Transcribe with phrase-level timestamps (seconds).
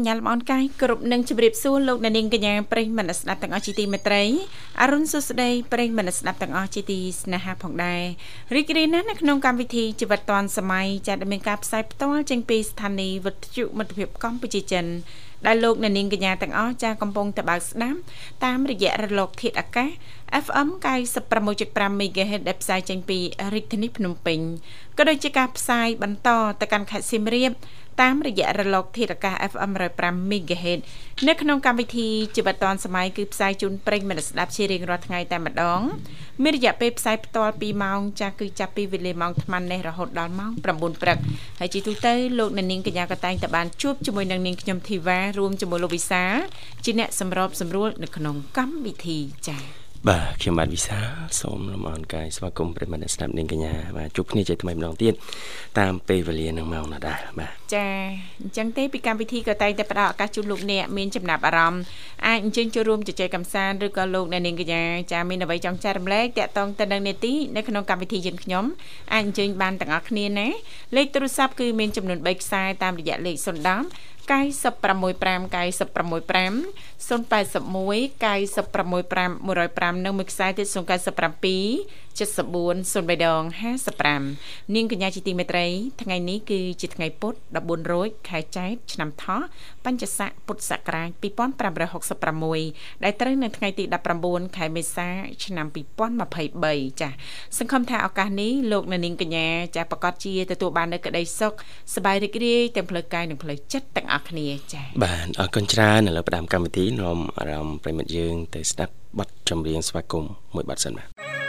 [0.00, 4.22] អនុញ្ញាតលំអរកាយគ្រប់នឹងជម្រាបសួរលោកអ្នកនាងកញ្ញាប្រិយមិត្តស្ដាប់ទាំងអស់ជាទីមេត្រី
[4.80, 8.02] អរុនសុស្ដីប្រិយមិត្តស្ដាប់ទាំងអស់ជាទីស្នេហាផងដែរ
[8.54, 14.86] រីករាយណាស់នៅក្នុងកម្មវិធីជីវិតឌွန်សម័យចាត់មានការផ្សាយផ្ទាល់ចេញពីស្ថានីយ៍វិទ្យុមិត្តភាពកម្ពុជាចិន
[15.46, 17.98] ដែលលោកអ្នកនាងកញ្ញាទាំងអស់ចាកំពុងតបស្ដាប់
[18.44, 19.90] តាមរយៈរលកធាតុអាកាស
[20.44, 20.68] FM
[21.34, 23.18] 96.5 MHz ដែលផ្សាយចេញពី
[23.54, 24.40] រាជធានីភ្នំពេញ
[24.98, 26.28] ក៏ដូចជាការផ្សាយបន្ត
[26.60, 27.52] ទៅកាន់ខេត្តសៀមរាប
[28.00, 30.80] តាមរយៈរលកធាតុអាកាស FM 105 MHz
[31.28, 35.80] នៅក្នុងកម្មវិធីជីវិតឌွန်សម័យគឺផ្សាយជូនប្រិញ្ញមិត្តស្ដាប់ជារៀងរាល់ថ្ងៃតែម្ដង
[36.42, 40.64] មានរយៈពេលផ្សាយផ្ទាល់2ម៉ោងចាស់គឺចាប់ពីវេលាម៉ោង8:00នេះរហូតដល់ម៉ោង9
[41.02, 41.18] ព្រឹក
[41.60, 46.24] ហើយជាទូទៅលោកអ្នកនាងកញ្ញាក៏តែងតែបានជួបជាមួយនឹងនាងខ្ញុំធីវ៉ារួមជាមួយលោកវិសា
[46.84, 50.98] ជាអ្នកសម្របសម្រួលនៅក្នុងកម្មវិធីចា៎ បាទខ្ញុំបាទវិសា
[51.40, 55.14] សូមលំអរកាយស្វាគមន៍ប្រិមត្តស្ដាប់នាងកញ្ញាបាទជួបគ្នាជាថ្មីម្ដងទៀត
[55.78, 57.86] តាមពេលវេលានឹងម៉ោងណាដែរបាទចា
[58.42, 61.82] អញ្ចឹងទេពីកម្មវិធីក៏តែងតែផ្ដល់ឱកាសជូនលោកអ្នកមានចំណាប់អារម្មណ៍
[62.26, 68.64] អាចអញ្ជើញចូលរួមជជែកកម្សាន្តឬក៏លោកអ្នកនាងកញ្ញាចាមានអ្វីចង់ចែករំលែកតាក់ទងទៅនឹងនេតិនៅក្នុងកម្មវិធីយើងខ្ញុំ
[69.12, 70.48] អាចអញ្ជើញបានទាំងអស់គ្នាណា
[70.96, 76.54] លេខទូរស័ព្ទគឺមានចំនួន3ខ្សែតាមរយៈលេខ010 965 965 081
[77.08, 78.50] 965
[79.48, 83.42] 105និងមួយខ្សែទៀត097 74 03ដង
[84.08, 85.66] 55នាងកញ្ញាជាទីមេត្រី
[86.02, 89.40] ថ្ងៃនេះគឺជាថ្ងៃពុធ14រោចខែចែកឆ្នាំថោះ
[89.84, 91.10] បញ្ញស័កពុទ្ធសករាជ
[92.06, 93.84] 2566ដែលត្រូវនៅថ្ងៃទី
[94.20, 95.08] 19ខែមេសា
[95.44, 95.66] ឆ្នាំ
[96.32, 97.12] 2023ចា៎
[97.58, 101.52] សង្ឃឹមថាឱកាសនេះលោកនាងកញ្ញាចាស់ប្រកាសជាទទួលបាននូវក្តីសុខ
[101.94, 111.39] សប្បាយរីករាយទាំងផ្លូវកាយនិងផ្លូវចិត្តទាំងអស់គ្នាចា៎បាទអរគុណច្រើនឥឡូវផ្ដើមកម្មវិធីនាំអារម្មណ៍ប្រិមិត្តយើងទៅស្ដាប់បទចម្រៀងស្វាគមន៍មួយបទសិនបាទ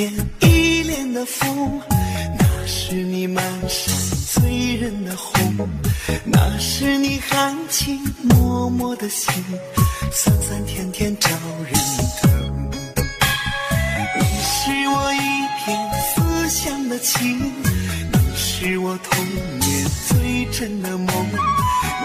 [0.00, 1.78] 天一的风，
[2.38, 3.94] 那是你满山
[4.32, 5.68] 醉人的红，
[6.24, 8.34] 那是你含情脉
[8.70, 9.30] 脉的心，
[10.10, 11.28] 酸酸甜甜招
[11.70, 11.74] 人
[12.22, 12.70] 疼。
[14.16, 15.18] 你是我一
[15.58, 15.68] 片
[16.00, 17.38] 思乡的情，
[18.10, 19.22] 你是我童
[19.58, 21.26] 年最真的梦，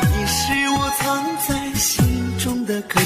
[0.01, 2.03] 你是我藏在心
[2.39, 3.00] 中的歌，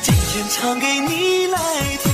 [0.00, 1.58] 今天唱给你来
[2.02, 2.08] 听。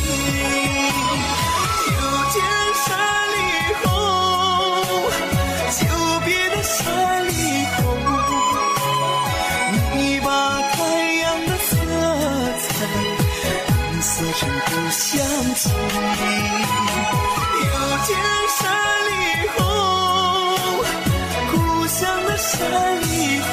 [23.03, 23.53] 霓虹，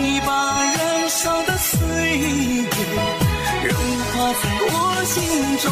[0.00, 0.30] 你把
[0.62, 1.78] 燃烧的岁
[2.18, 2.68] 月
[3.68, 3.72] 融
[4.08, 4.72] 化在我
[5.04, 5.14] 心
[5.58, 5.64] 中。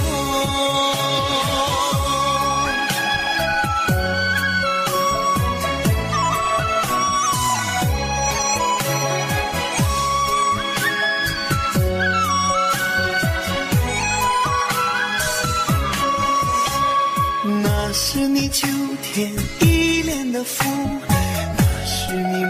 [17.62, 18.69] 那是你秋
[19.03, 21.09] 天依恋的风。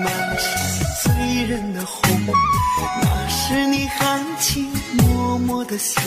[0.03, 0.45] 满城
[1.03, 2.01] 醉人的红，
[3.03, 5.05] 那是你含情脉
[5.39, 6.03] 脉的心，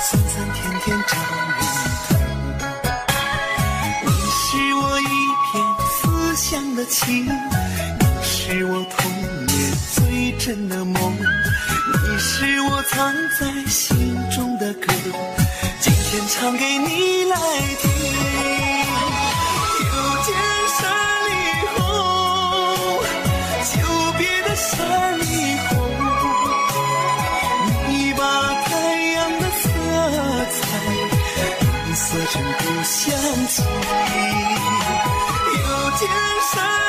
[0.00, 1.16] 酸酸甜甜找
[1.46, 1.58] 人
[2.58, 2.60] 疼。
[4.04, 5.02] 你是我一
[5.44, 5.52] 片
[5.90, 9.10] 思乡的情，你是我童
[9.46, 14.92] 年最真的梦，你是我藏在心中的歌，
[15.80, 17.36] 今天唱给你来
[17.80, 17.90] 听。
[19.80, 19.86] 又
[20.24, 20.28] 见
[32.90, 33.14] 想
[33.48, 33.62] 起
[35.54, 36.08] 又见
[36.54, 36.87] 山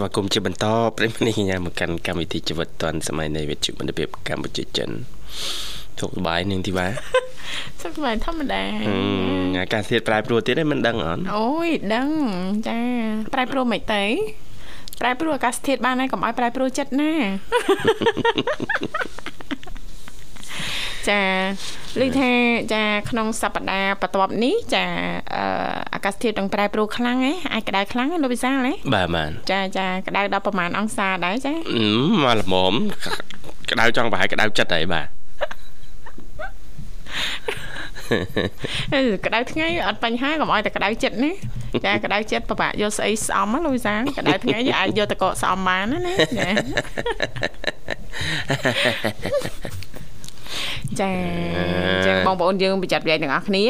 [0.00, 0.66] ស្វាគមន៍ជាបន្ត
[0.96, 4.90] ប្រិយមិត្តនេះកញ្ញាមកកាន់កម្មវិធីជីវិតឌွန်សម័យនៃវិទ្យុមិត្តភាពកម្ពុជាចិន
[6.00, 6.92] ទុកសបាយនឹងទីបាទ
[7.82, 12.08] សុខសប្បាយធម្មតាហឹមអាកាសធាតុប្រែប្រួលទៀតឯងមិនដឹងអត់អូយដឹង
[12.68, 12.78] ចា
[13.34, 14.04] ប្រែប្រួលមិនទេ
[15.00, 17.12] ប្រែប្រួលអាកាសធាតុបានហើយកុំឲ្យប្រែប្រួលចិត្តណា
[21.10, 21.22] ចា
[22.00, 22.32] ឮថា
[22.74, 24.84] ចាក្នុងសប្តាហ៍បន្ទាប់នេះចា
[25.34, 25.44] អឺ
[25.94, 31.86] អាកាសធាតុនឹងប្រែប្រួលខ្លាំងហ៎អាចក្តៅខ្លាំងហ៎លោកវិសាលហ៎បាទបាទចាចាក្តៅដល់ប្រហែលអង្សាដែរចាអឺ
[32.22, 32.74] មកល្មម
[33.70, 35.08] ក្តៅចង់ប្រហែលក្តៅចិត្តហើយបាទ
[38.94, 41.32] អឺក្តៅថ្ងៃអត់បញ្ហាកុំឲ្យតែក្តៅចិត្តណា
[41.86, 46.14] ចាក្តៅចិត្តពិបាកយកស្អីស្អំណាលោកវិសាលក្តៅថ្ងៃយើងអាចយកតកកស្អំបានណាណា
[51.00, 51.10] ចាចា
[51.90, 53.64] អញ្ចឹងបងប្អូនយើងប្រយ័ត្នប្រយែងទាំងអស់គ្នា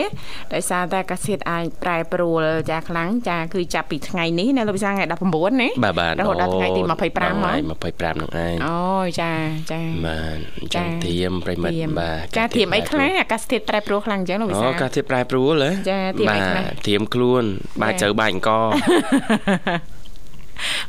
[0.55, 9.33] ដោយសារតែអាកាសធាតុអាចប្រែប្រួលចាខ្លាំងចាគឺចាប់ពីថ្ងៃនេះណាលោកវិសាលថ្ងៃ19ណាបាទបាទរហូតដល់ថ្ងៃទី25មកថ្ងៃ25ហ្នឹងឯងអូយចា
[9.73, 17.43] ចាបាទអញ្ចឹងចាធៀមប្រិយមិត្តធៀមបាទចាធៀមអីខ្លះអាកាសធាតុប្រែប្រួលខ្លាំងអញ្ចឹងលោកវិអូសាលអាកាសធាតុប្រែប្រួលហ៎ចាធៀមអីខ្លះធៀមខ្លួន
[17.83, 18.51] បាទចាជ្រៅបាច់អង្គ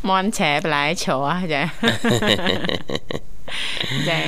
[0.09, 1.61] មន់ឆែបន្លែច្រោះចា
[4.09, 4.21] ចា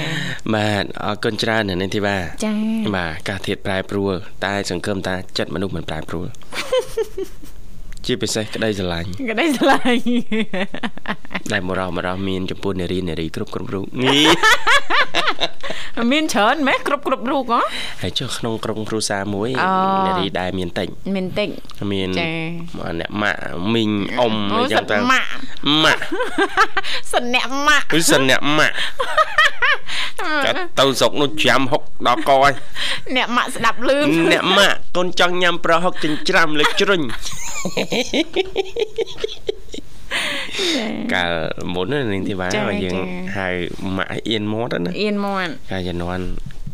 [0.54, 2.54] បាទអរគុណច្រើនណាស់នេះធីវ៉ាចា
[2.96, 4.14] បាទអាកាសធាតុប្រែប្រួល
[4.46, 6.28] តែ សង្ឃឹមថាចិត្តមនុស្សមិនប្រែប្រួល
[8.06, 10.04] ជាពិសេសក្តីស្រឡាញ់ក្តីស្រឡាញ់
[11.52, 14.18] ដែលមករស់មករស់មានចំពោះនារីនារីគ្រប់គ្រប់រូបងី
[16.12, 17.62] មានច្រើនម៉េះគ្រប់គ្រប់រូបហ៎
[18.02, 19.70] ហើយចុះក្នុងក្រុមគ្រួសារមួយអូ
[20.08, 21.50] នារីដែលមានតិចមានតិច
[21.92, 22.30] មានចា
[23.00, 23.40] អ្នកម៉ាក់
[23.74, 25.30] មីងអ៊ំអូអីចឹងទៅសិតម៉ាក់
[25.84, 26.02] ម៉ាក់
[27.14, 30.03] សិនអ្នកម៉ាក់គឺសិនអ្នកម៉ាក់ចាត់
[30.80, 32.54] ទៅស្រុកនោះច្រាំហុកដល់កហើយ
[33.16, 37.02] អ្នកម៉ាក់ស្ដាប់លឿនអ្នកម៉ាក់កូនចង់ញ៉ាំប្រហុកចិញ្ច្រាំលើជ្រុញ
[41.14, 41.34] កាល
[41.74, 43.04] មុនណានាងធីវ៉ាចាបើយើងចា
[43.38, 43.48] ហៅ
[43.98, 46.24] ម៉ាក់ឲ្យអៀនមាត់ហ្នឹងណាអៀនមាត់កាលជំនាន់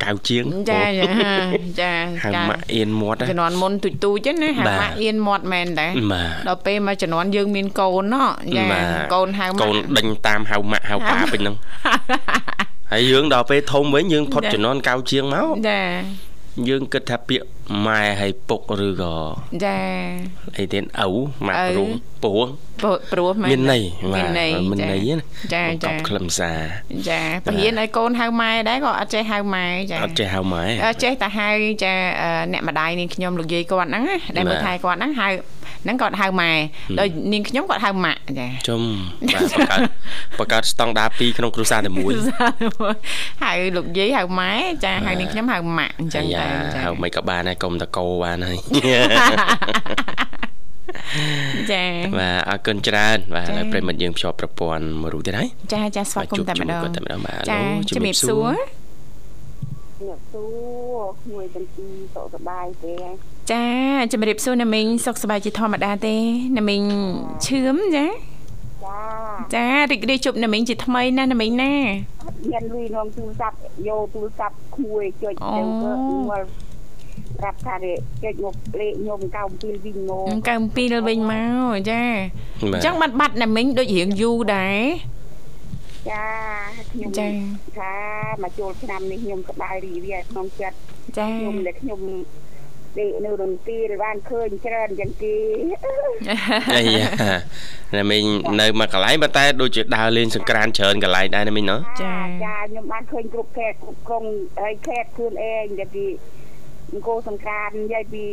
[0.03, 1.08] កៅជាងចាចា
[1.82, 11.56] ចាហៅម៉ាក់អៀនមាត់ណាជំនាន់មុនទូចទូចហ្នឹងណាហៅបាទម៉ាក់អៀនមាត់មែនដែរបាទដល់ពេលមកជំនាន់យើងមានកូនណោះចាបាទកូនហៅម៉ាកូនក់ដេញតាមហៅម៉ាក់ហៅប៉ាពេញហ្នឹង
[12.93, 15.81] ហើយយើងដល់ពេលធំវិញយើងផុតចាជំនាន់កៅជាងមកចា
[16.69, 17.48] យើងគិតថាពាក្យ
[17.86, 19.15] ម៉ែហើយពុកឬក៏
[19.65, 19.77] ចា
[20.58, 21.08] អីទៀតឪ
[21.48, 21.89] ម៉ាក់ឪព្រោះ
[22.24, 22.46] ព្រោះ
[22.81, 26.60] ព្រោះព្រោះមែនមានន័យមានន័យមានន័យណាចាបង្កចាប់ខ្លឹមសារ
[27.10, 31.50] ចាបរៀនឲ្យកូនហៅម៉ែដែរក៏អត់ចេះហៅម៉ែចាអត់ចេះហៅម៉ែអត់ចេះតែហៅ
[31.84, 35.27] ចាអឺអ្នកម្ដាយនាងខ្ញុំលោកយាយគាត់ហ្នឹងណាដែលមើលបាទថែគាត់ហ្នឹងហៅ
[35.84, 36.52] ហ្នឹងគាត់ហៅម៉ែ
[37.00, 38.82] ដោយនាងខ្ញុំគាត់ហៅម៉ាក់ចាជុំ
[39.34, 39.82] បាទបង្កើត
[40.40, 42.12] បង្កើតស្តង់ដារ2ក្នុងគ្រួសារតែមួយ
[43.44, 44.54] ហៅលោកយាយហៅម៉ែ
[44.86, 48.60] ចាហៅនាងខ្ញុំហៅម៉ាក់អញ្ចឹងយ៉ាតែចាហៅមិនក៏បានដែរកុំតកោបានហើយ
[51.72, 51.84] ចា
[52.20, 58.54] បាទអរគុណច្រើនបាទចា៎ឥឡូវប្រិមិត្តយើងភ្ជាប់ប្រព័ន្ធមួយរូបទៀតហើយចាចាស្វាគមន៍តែម្ដងបាទជួបជាមួយគាត់តែម្ដងបាទចាឡូជំរាបសួរ
[60.02, 60.46] អ្នកសួ
[60.96, 62.94] រមួយទាំងពីរសុខសប្បាយទេ
[63.51, 63.65] ចា
[64.12, 66.15] ជំរាបសួរណាមីងសុខសប្បាយជាធម្មតាទេ
[66.58, 66.84] ណាមីង
[67.46, 68.06] ឈឿមចា
[68.86, 69.00] ចា
[69.56, 71.74] ចារីករាយជួបណាមីងជាថ្មីណាណាមីងណា
[72.51, 75.94] មានលុយនាំទូរស័ព្ទយកទូរស័ព្ទក្មួយចុចអូទៅក៏
[76.32, 76.46] មក
[77.39, 77.91] ប្រាប់ថាទេ
[78.24, 79.20] ចុចមកលេខខ្ញុំ
[79.53, 81.34] 97វិញមកកើពីលវិញម
[81.70, 82.01] កចា
[82.72, 84.82] បាអទញ្ចឹងបាត់បាត់ណាមីងដូចរៀងយូរដែរ
[86.10, 86.25] ចា
[86.91, 87.27] ខ្ញុំចា
[87.77, 87.94] ថា
[88.44, 90.77] មកចូលឆ្នាំនេះខ្ញុំសប្បាយរីករាយក្នុងចិត្ត
[91.18, 92.00] ចាខ្ញុំដែលខ្ញុំ
[93.00, 95.36] ដេកនៅរន្ទាលបានឃើញច្រើនយ៉ាងគេ
[96.75, 97.08] អាយ៉ា
[97.98, 98.24] ណាមីង
[98.62, 104.24] នៅមួយកន្លែងប៉ុន្តែដូចជាដើរលេងសង្ក្រានច្រើនកន្លែងដែរណាមីងណោះចាចាខ្ញុំបានឃើញគ្រប់ខេត្តគ្រប់ក្រុង
[104.62, 106.06] ហើយខេត្តខ្លួនឯងដែលពី
[106.91, 108.25] អង្គរសង្ក្រាននិយាយពី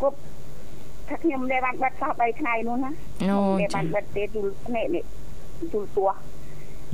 [0.00, 0.18] គ្រប់
[1.08, 2.90] ថាខ្ញុំដែលបានបាត់សោះ3ថ្ងៃនោះណា
[3.30, 5.04] អូដែលចាបានបាត់ទេទូលភ្នែកនេះ
[5.72, 6.06] ទូលទួ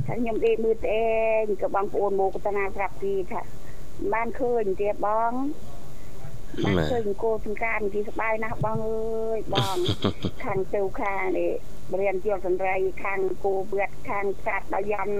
[0.07, 3.41] ថាខ្ញុំដេកមើលតែឯងក៏បងប្អូនមកកតាប្រាប់ទីថា
[4.13, 5.31] បានឃើញទេបង
[6.65, 9.77] បានឃើញអង្គរសង្ក្រានទីសប្បាយណាស់បងអើយបង
[10.43, 11.51] ខាងទៅខាងនេះ
[11.91, 15.15] បរិញ្ញាជលសន្រីខាងគោវៀតខាងស្កាត់ដល់យ៉ាន់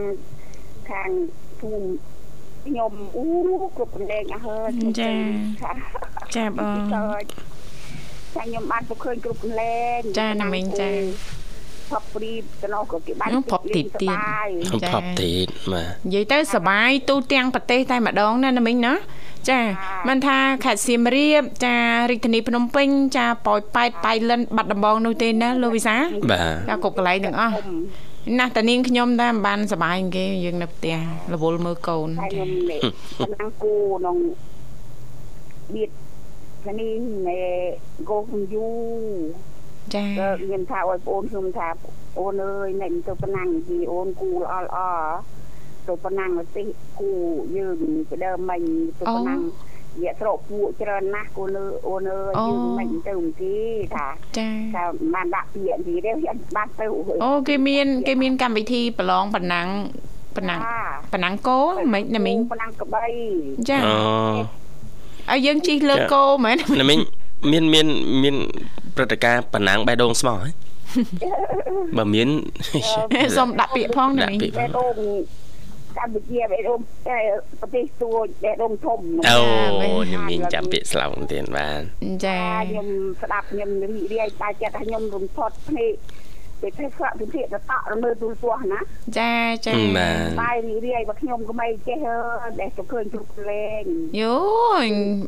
[0.91, 1.09] ខាង
[1.59, 1.87] ភូមិ
[2.65, 3.25] ខ្ញុំអូ
[3.77, 5.11] គ្រប់ប្រឡែងអស់ហើយខ្ញុំទៅ
[5.61, 5.71] ថា
[6.35, 10.89] ចាបងតើចាខ្ញុំបានទៅឃើញគ្រប់ប្រឡែងចាណាមីងចា
[11.91, 14.49] ផប់ព្រីបទៅនោះក៏គេបានអូផប់ទីបទៀតសប្បាយ
[14.83, 18.93] ចាផប់ទៀតបាទនិយាយទៅសបាយទូទាំងប្រទេសតែម្ដងណាណាមីងណា
[19.49, 19.59] ចា
[20.07, 21.75] មិនថាខេត្តសៀមរាបចា
[22.09, 25.95] រាជធានីភ្នំពេញចាប៉ោយប៉ែតប៉ៃលិនបាត់ដំបងនោះទេណាលោកវិសា
[26.31, 27.53] បាទចាគ្រប់កន្លែងទាំងអស់
[28.39, 30.95] ណាស់តានាងខ្ញុំតែមិនបានសបាយជាងគេយើងនៅផ្ទះ
[31.33, 32.81] រវល់មើលកូនតែខ្ញុំនេះ
[33.19, 34.17] កំណាំងគូក្នុង
[35.75, 35.89] បៀត
[36.63, 36.93] ខាងនេះ
[37.27, 37.39] នៃ
[38.09, 39.50] គោខ្ញុំយូរ
[39.95, 41.67] ចាក៏ខ្ញុំថាឲ្យបងខ្ញុំថា
[42.19, 44.77] អូនអើយអ្នកទៅប៉ុណ្ណឹងពីអូនគូល្អល្អ
[45.87, 46.63] ទៅប៉ុណ្ណឹងទៅ
[46.99, 47.11] គូ
[47.57, 47.77] យើង
[48.09, 48.61] ទៅដើមមិញ
[48.99, 49.41] ទៅប៉ុណ្ណឹង
[50.01, 51.57] វាស្រកពួកច្រើនណាស់គូន
[51.87, 53.55] អូនអើយយើងមិនទៅមិនទី
[53.95, 54.07] ថា
[54.37, 54.83] ចាថា
[55.13, 56.85] បានដាក់ពាក្យទីទេវាបានទៅ
[57.23, 59.67] អូគេមានគេមានកម្មវិធីប្រឡងប៉ុណ្ណឹង
[60.35, 60.59] ប៉ុណ្ណឹង
[61.13, 61.59] ប៉ុណ្ណឹងគោ
[61.93, 63.05] មិនណាមីងប៉ុណ្ណឹងក្បី
[63.69, 66.99] ចាអូឲ្យយើងជិះលើចាគោមែនណាមីង
[67.51, 67.87] មានមាន
[68.23, 68.35] មាន
[68.95, 70.49] ព្រឹត្តិការណ៍ប៉ណ្ណាំងបេះដូងស្មោះហ៎
[71.97, 72.27] បើមាន
[73.37, 74.95] សូមដាក់ពាក្យផងណាដាក់មីងពាក្យបេះដូង
[75.97, 77.17] កម្ពុជាបេះដូងតែ
[77.59, 79.39] ប្រទេសទួចបេះដូងធំអូ
[80.13, 81.81] ណាមីងចាំពាក្យស្លោកទៀតបាទ
[82.25, 82.87] ចាខ្ញុំ
[83.21, 85.93] ស្ដាប់ខ្ញុំរីករាយតែចិត្តថាខ្ញុំរំផត់ភ្នែក
[86.61, 88.79] ពេលធ្វើស្រាក់ពិភាក្សាតក់រមើលទូរទស្សន៍ណា
[89.19, 89.33] ចា
[89.67, 93.83] ចាបាទបាយរីករាយបើខ្ញុំក៏មិនចេះអើយដែលទៅឃើញគ្រប់លេង
[94.19, 94.35] យូ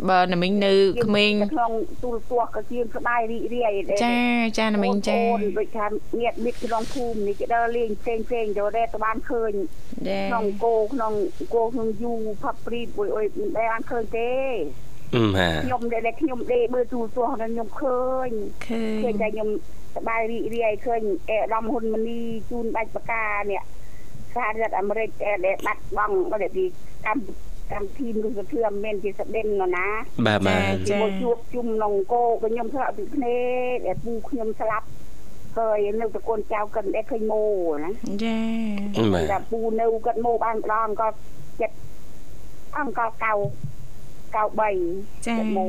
[0.09, 0.73] បើណាមីងនៅ
[1.05, 1.71] ក្មេងក្នុង
[2.03, 4.17] ទូរទស្សន៍ក៏ជាស្បាយរីករាយដែលចា
[4.59, 5.87] ចាណាមីងចាអូនដូចថា
[6.21, 9.51] ញាតមិត្តក្នុងភូមិនេះគេដើរលេងផ្សេងផ្សេងទៅដែរទៅបានឃើញ
[10.07, 11.13] ចាក្នុងគោក្នុង
[11.53, 12.13] គោក្នុងយូ
[12.43, 14.92] ផាប់ព្រីបុយអុយមិនដែលបានឃើញទេបាទ
[15.65, 18.29] ខ្ញុំដែលដែលខ្ញុំដេកមើលទូរទស្សន៍ហ្នឹងខ្ញុំឃើញ
[18.67, 19.49] ឃើឃើញញតែខ្ញុំ
[19.95, 23.61] សប្បាយរីករាយឃើញអេដាមហ៊ុនម៉ាណីជូនដាច់បកានេះ
[24.35, 26.65] សាររដ្ឋអាមេរិកអេដែលបាត់បង់ដល់ពី
[27.05, 27.25] កម្ម
[27.71, 29.87] កម្មវិធីមនុស្សធម៌មិនមែនជាស្ដេនណណា
[30.25, 33.37] បាទបាទជាមួយជួបជុំក្នុងគោក៏ខ្ញុំធ្លាប់ពីភ្នែ
[33.71, 34.87] កដែលពូខ្ញុំស្លាប់
[35.57, 37.43] ហើយនៅតកូនចៅកិនដែលឃើញម៉ូ
[37.83, 37.91] ណា
[38.23, 38.37] ចា
[39.13, 41.07] បាទតែពូនៅគាត់ម៉ូបានម្ដងក៏
[41.61, 41.75] ចិត្ត
[42.77, 43.33] អង្គកៅ
[44.33, 45.67] 93ចា៎ម៉ូ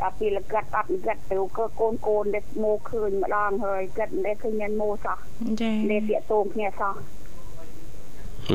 [0.00, 5.18] ដល់ពីលកាត់អត់លកាត់ទៅក៏កូនកូនដែលម៉ូឃើញម្ដងហើយកាត់ដែលឃើញមានម៉ូសោះ
[5.62, 6.94] ចានេះតាកតូនគ្នាសោះ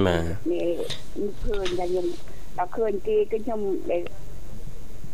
[0.05, 0.69] បាទនេះ
[1.21, 2.07] នេះឃើញតែខ្ញុំ
[2.57, 3.61] ដល់ឃើញគេគឺខ្ញុំ
[3.91, 4.01] ដែល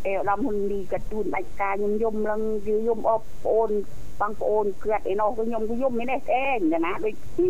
[0.06, 2.42] អេឧត្តមហ៊ុនលីកាទូនបាច់ការខ្ញុំយំឡើង
[2.88, 3.70] យំអបប្អូន
[4.20, 7.48] បងប្អូនគាត់ឯនោះគឺខ្ញុំគឺយំនេះឯងណាដូចអឺ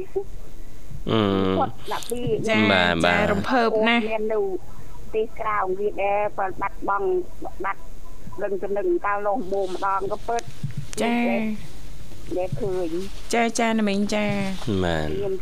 [1.58, 4.40] គាត់ដាក់ពីចាបាទបាទចារំភើបណាស់មាននៅ
[5.18, 7.08] ទីក្រៅវាដែរបើបាត់បង់
[7.64, 7.82] បាត់
[8.42, 10.42] ដឹងទៅនឹងកាលនោះមម្ដងក៏ពិត
[11.02, 11.16] ចា
[12.38, 12.90] ដែលឃើញ
[13.34, 14.26] ចាចាណាមីងចា
[14.84, 15.34] បាទខ្ញុំ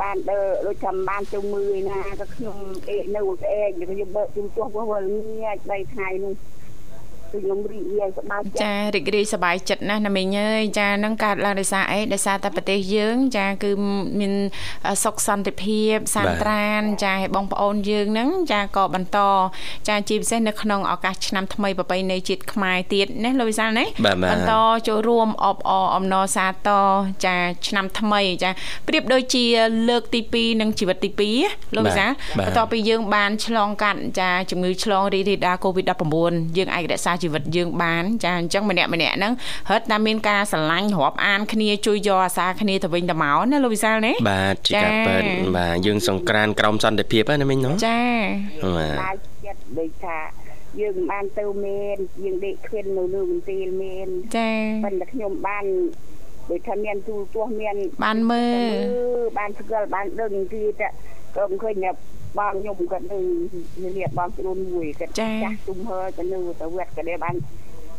[0.00, 2.56] បានដើរដូចចាំបានទៅមើលណាក៏ខ្ញុំ
[2.88, 5.08] អេនៅស្អែកខ្ញុំបើកជុំទោះវល់
[5.42, 6.34] ងាយ3ថ្ងៃនោះ
[7.34, 13.70] គឺខ្ញុំរីករាយសប្បាយចិត្តចារីករាយសប្បាយចិត្តណាស់ណាមីងអើយចានឹងកើតឡើងដោយសារអីដោយសារតែប្រទេសយើង ចា គឺ
[14.20, 14.34] មាន
[15.04, 19.18] សុខសន្តិភាពសានត្រាន ចាឲ្យបងប្អូនយើងហ្នឹងចាក៏បន្ត
[19.88, 24.54] ចាជាពិសេសនៅក្នុងឱកាសឆ្នាំថ្មីប្រពៃណីជាតិខ្មែរទៀតណាលោកវិសាលណាបាទបាទបន្ត
[24.88, 26.86] ចូលរួមអបអរអំណរសាទរ
[27.26, 27.36] ចា
[27.66, 28.50] ឆ្នាំថ្មីចា
[28.88, 29.44] ប្រៀបដូចជា
[29.88, 31.10] លើកទី2និងជីវិតទី
[31.42, 39.32] 2លោកវិសាលបាទបន្ទាប់ពីយើងបានឆ្លងកាត់ចាជំងឺឆ្លងរីករាលដាល COVID-19 យើងអាចរក្សាជីវិតយើងបានចាអញ្ចឹងម្នាក់ម្នាក់ហ្នឹង
[39.70, 45.22] រត់តែមានការស្រឡាញ់រាប់អានគ្នាជួយយកអាសាគ្នាទៅវិញទៅមកណាលោកវិសាលណាបាទជាការចា៎ប៉ែត
[45.56, 48.00] បាទយើងសង្ក្រានក្រមសន្តិភាពហ្នឹងណាមិញណោះចា
[48.76, 49.16] បាទបាយ
[49.46, 50.18] ចិត្តដូចថា
[50.80, 54.50] យើងមិនបានទៅមែនយើងដេកឃ្លាននៅលើមន្ទីរមែនចា
[54.84, 55.64] ប៉ុន្តែខ្ញុំបាន
[56.50, 58.70] ដូចថាមានទូទាស់មានបានមើល
[59.38, 60.88] បានស្គាល់បានដឹងគឺតែ
[61.36, 61.90] ក៏មិនឃើញថា
[62.38, 63.18] បងខ្ញុំគាត់នៅ
[63.96, 67.34] នេះបងស្រូនមួយគាត់ចាស់ទុំហើទៅនៅទៅវត្តក៏ដែរបាន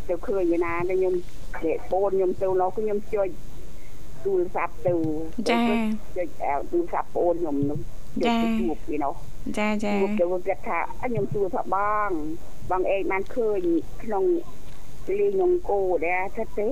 [0.08, 1.14] ទៅឃើញឯណាតែខ្ញុំ
[1.58, 3.28] គេបូនខ្ញុំទៅនោះខ្ញុំជួយ
[4.26, 4.94] ទូរស័ព្ទទៅ
[5.50, 5.60] ចា
[6.18, 6.28] ចុច
[6.72, 7.80] ទូរស័ព្ទបងខ្ញុំនោះ
[8.24, 9.14] ចុចទៅជួបពីនោះ
[9.58, 11.78] ចាចាជួបទៅគាត់ថាខ្ញុំទូរថាប
[12.08, 12.12] ង
[12.72, 13.60] បងអេបានឃើញ
[14.04, 14.24] ក្នុង
[15.20, 16.68] លីខ្ញុំគោដែរថាទេ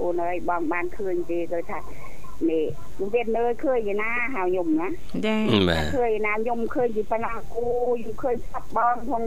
[0.00, 1.78] អូនអើយបងបានឃើញទេគាត់ថា
[2.50, 2.64] នេះ
[2.96, 4.88] ខ្ញុំវានៅឃើញឯណាហៅខ្ញុំណា
[5.26, 5.36] ចា
[5.68, 7.64] បាទឃើញឯណាខ្ញុំឃើញពីប៉ុណ្ណាអូ
[7.96, 9.22] ខ្ញុំឃើញស្អាប់បងក្នុង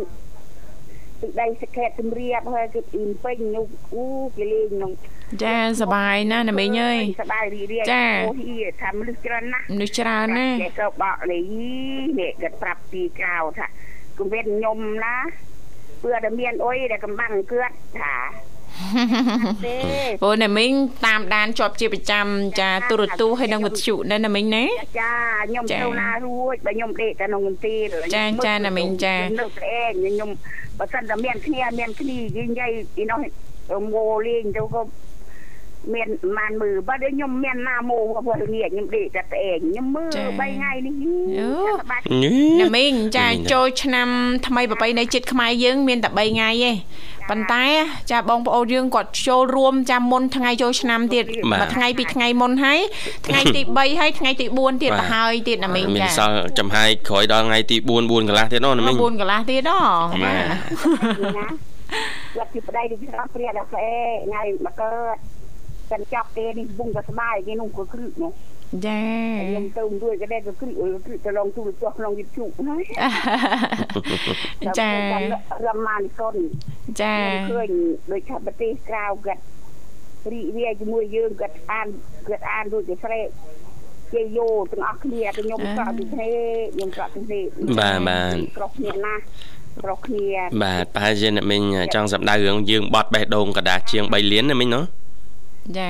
[1.22, 4.04] ទឹកដីសកេតជំរាបហើយគឺអ៊ីមពេញនោះអូ
[4.38, 4.92] គេលេងក្នុង
[5.44, 11.44] ចាសប្បាយណាស់ណាមីងអើយសប្បាយរីករាយចាអូហ៊ីថាមនុស្សច្រើនណាស់មនុស្សច្រើនណាស់គេក៏បកនេះ
[12.20, 13.68] នេះគាត់ប្រាប់ពីក្រៅថា
[14.18, 15.16] គំវិនខ្ញុំណា
[16.02, 18.16] ពឿតែមានអុយដែលកំបាំងគាត់ថា
[19.66, 19.78] ទេ
[20.22, 20.72] ព្រោះណាមីង
[21.06, 22.26] តាមដានជាប់ជាប្រចាំ
[22.60, 24.64] ចាទូរទស្សន៍ហើយនិងវិទ្យុដែរណាមីងណា
[25.00, 25.14] ចា
[25.50, 30.30] ខ្ញុំចាទៅណារួចបើខ្ញុំដេកតែក្នុងមន្ទីរចាចាណាមីងចាខ្ញុំនៅស្អែកខ្ញុំ
[30.80, 33.20] បើសិនតែមានគ្នាមានគ្នានិយាយពីនោះ
[33.94, 34.82] ងោលេងទៅក៏
[35.94, 40.94] មានបានមើលបើដូចខ្ញុំមានណាម៉ូក៏ងាកខ្ញុំដេកតែស្អែកខ្ញុំមើលចា3ថ្ងៃនេះ
[41.40, 44.10] អូសប្បាយញីណាមីងចាមីងណាចូលឆ្នាំ
[44.48, 46.72] ថ្មីប្រពៃណីជាតិខ្មែរយើង មានតែ3ថ្ងៃទេ
[47.32, 47.66] ប៉ុន្តែ
[48.12, 52.80] ចាបងប្អូនយើងគាត់ចូលរួមចាំមុនថ្ងៃចូលឆ្នាំទៀតបាទមួយថ្ងៃពីរថ្ងៃមុនហើយ
[53.28, 59.80] ថ្ងៃទី3ហើយថ្ងៃទី4ទៀតបាទទៅហើយទៀតណាមីងមានចាសល់ចំហាយក្រោយដល់ថ្ងៃទី4 4កន្លះទៀតណោះណាមិញ4កន្លះទៀតហ៎
[60.24, 60.58] បាទណា
[62.36, 63.94] គាត់ពីប្តីទីស្រស់ព្រាដល់ស្អែ
[64.28, 65.16] ថ្ងៃមកកើត
[65.92, 68.32] សិនចាប់ទេនេះពុំក៏ស្បាយគេនោះក៏គ្រឹកនោះ
[68.86, 69.02] ចា
[69.42, 70.72] ខ្ញុំទៅរួចក៏ដែរក៏គ្រី
[71.06, 72.76] គ្រីទៅឡងទូរទស្សន៍ក្នុងវិទ្យុណា
[74.80, 74.92] ចា
[75.66, 76.36] រមម៉ានកុន
[77.02, 77.16] ចា
[77.52, 77.70] ឃើញ
[78.12, 79.42] ដូចថាប្រទេសក្រៅគាត់
[80.32, 81.88] រីករាយជាមួយយើងគាត់អាន
[82.28, 83.28] គាត់អានដូចជាស្រែក
[84.14, 86.28] ជាយោទាំងអស់គ្នាខ្ញុំប្រតិភេ
[86.76, 87.40] ខ្ញុំប្រតិភេ
[87.80, 89.16] បាទបាទប្រុសគ្នាណា
[89.84, 90.26] ប្រុសគ្នា
[90.64, 91.62] បាទប្រហែលជាអ្នកមិញ
[91.94, 94.84] ចង់សម្ដៅរឿងយើងបត់បេះដូងកដាស់ជាង3លានណាមិញណោះ
[95.78, 95.90] ចា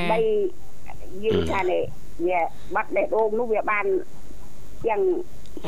[0.62, 1.84] 3យើងថានេះ
[2.28, 2.39] វា
[2.76, 3.86] បាត់ដេះដូងនោះវាបាន
[4.89, 5.02] យ៉ាង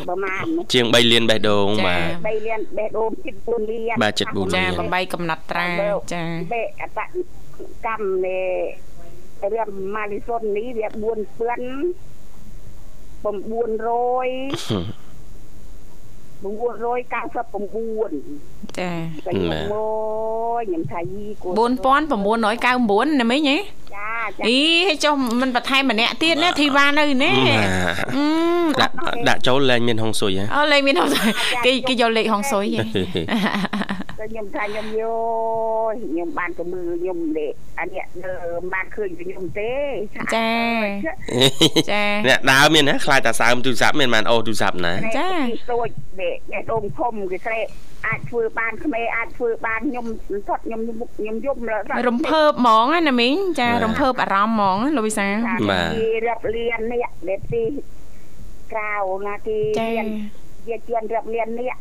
[0.07, 5.67] ប្រមាណជាង3លានបេះដូងបាទ3លានបេះដូងជិត4លានបាទជិត4លាចានបំបីកំណត់ត្រា
[6.13, 6.99] ចាបេអត
[7.85, 8.39] កម្មនៃ
[9.53, 11.67] រឿងម៉ាលីសុននេះវា4ពាន់
[13.23, 13.27] 900
[16.43, 18.91] 999ចា
[19.25, 19.85] តែខ្ញុំអូ
[20.61, 23.57] យខ្ញុំថាយីគូ4999ណាមិញហ៎
[23.95, 27.59] ចាចាអីឲ្យចុះមិនបន្ថែមម្នាក់ទៀតណាធីវ៉ានៅនេះបាទ
[28.15, 28.25] អឺ
[28.81, 28.93] ដាក់
[29.29, 31.29] ដាក់ចូលលែងមានហុងស៊ុយហ៎អើលេខមានហុងស៊ុយ
[31.65, 32.81] គេគេយកលេខហុងស៊ុយហ៎
[34.19, 35.13] តែខ្ញុំថាខ្ញុំយោ
[36.01, 37.47] ខ្ញុំបានទៅមើលខ្ញុំលេ
[37.79, 38.35] អានេះលើ
[38.73, 39.73] បានឃើញពីខ្ញុំទេ
[40.35, 40.49] ចា
[41.91, 45.27] ចាអ្នកដើមមានណាខ្លាចតែសើមទូរស័ព្ទមានបានអូសទូរស័ព្ទណាចា
[45.65, 45.89] ស្រួច
[46.21, 47.65] នេះនេះដុំធំគេស្រែក
[48.07, 50.05] អាចធ្វើបានក្មេអាចធ្វើបានខ្ញុំ
[50.47, 50.81] ថត់ខ្ញុំ
[51.17, 55.27] ខ្ញុំយំលើរំភើបហ្មងណាមីងចារំភើបអារម្មណ៍ហ្មងលោកវិសា
[55.69, 57.63] បាទគេរាប់លាននេះដែលទី
[58.71, 58.93] ក្រៅ
[59.27, 60.07] ណាគេចារៀន
[60.67, 61.77] វាជាន់រាប់លាននេះឲ្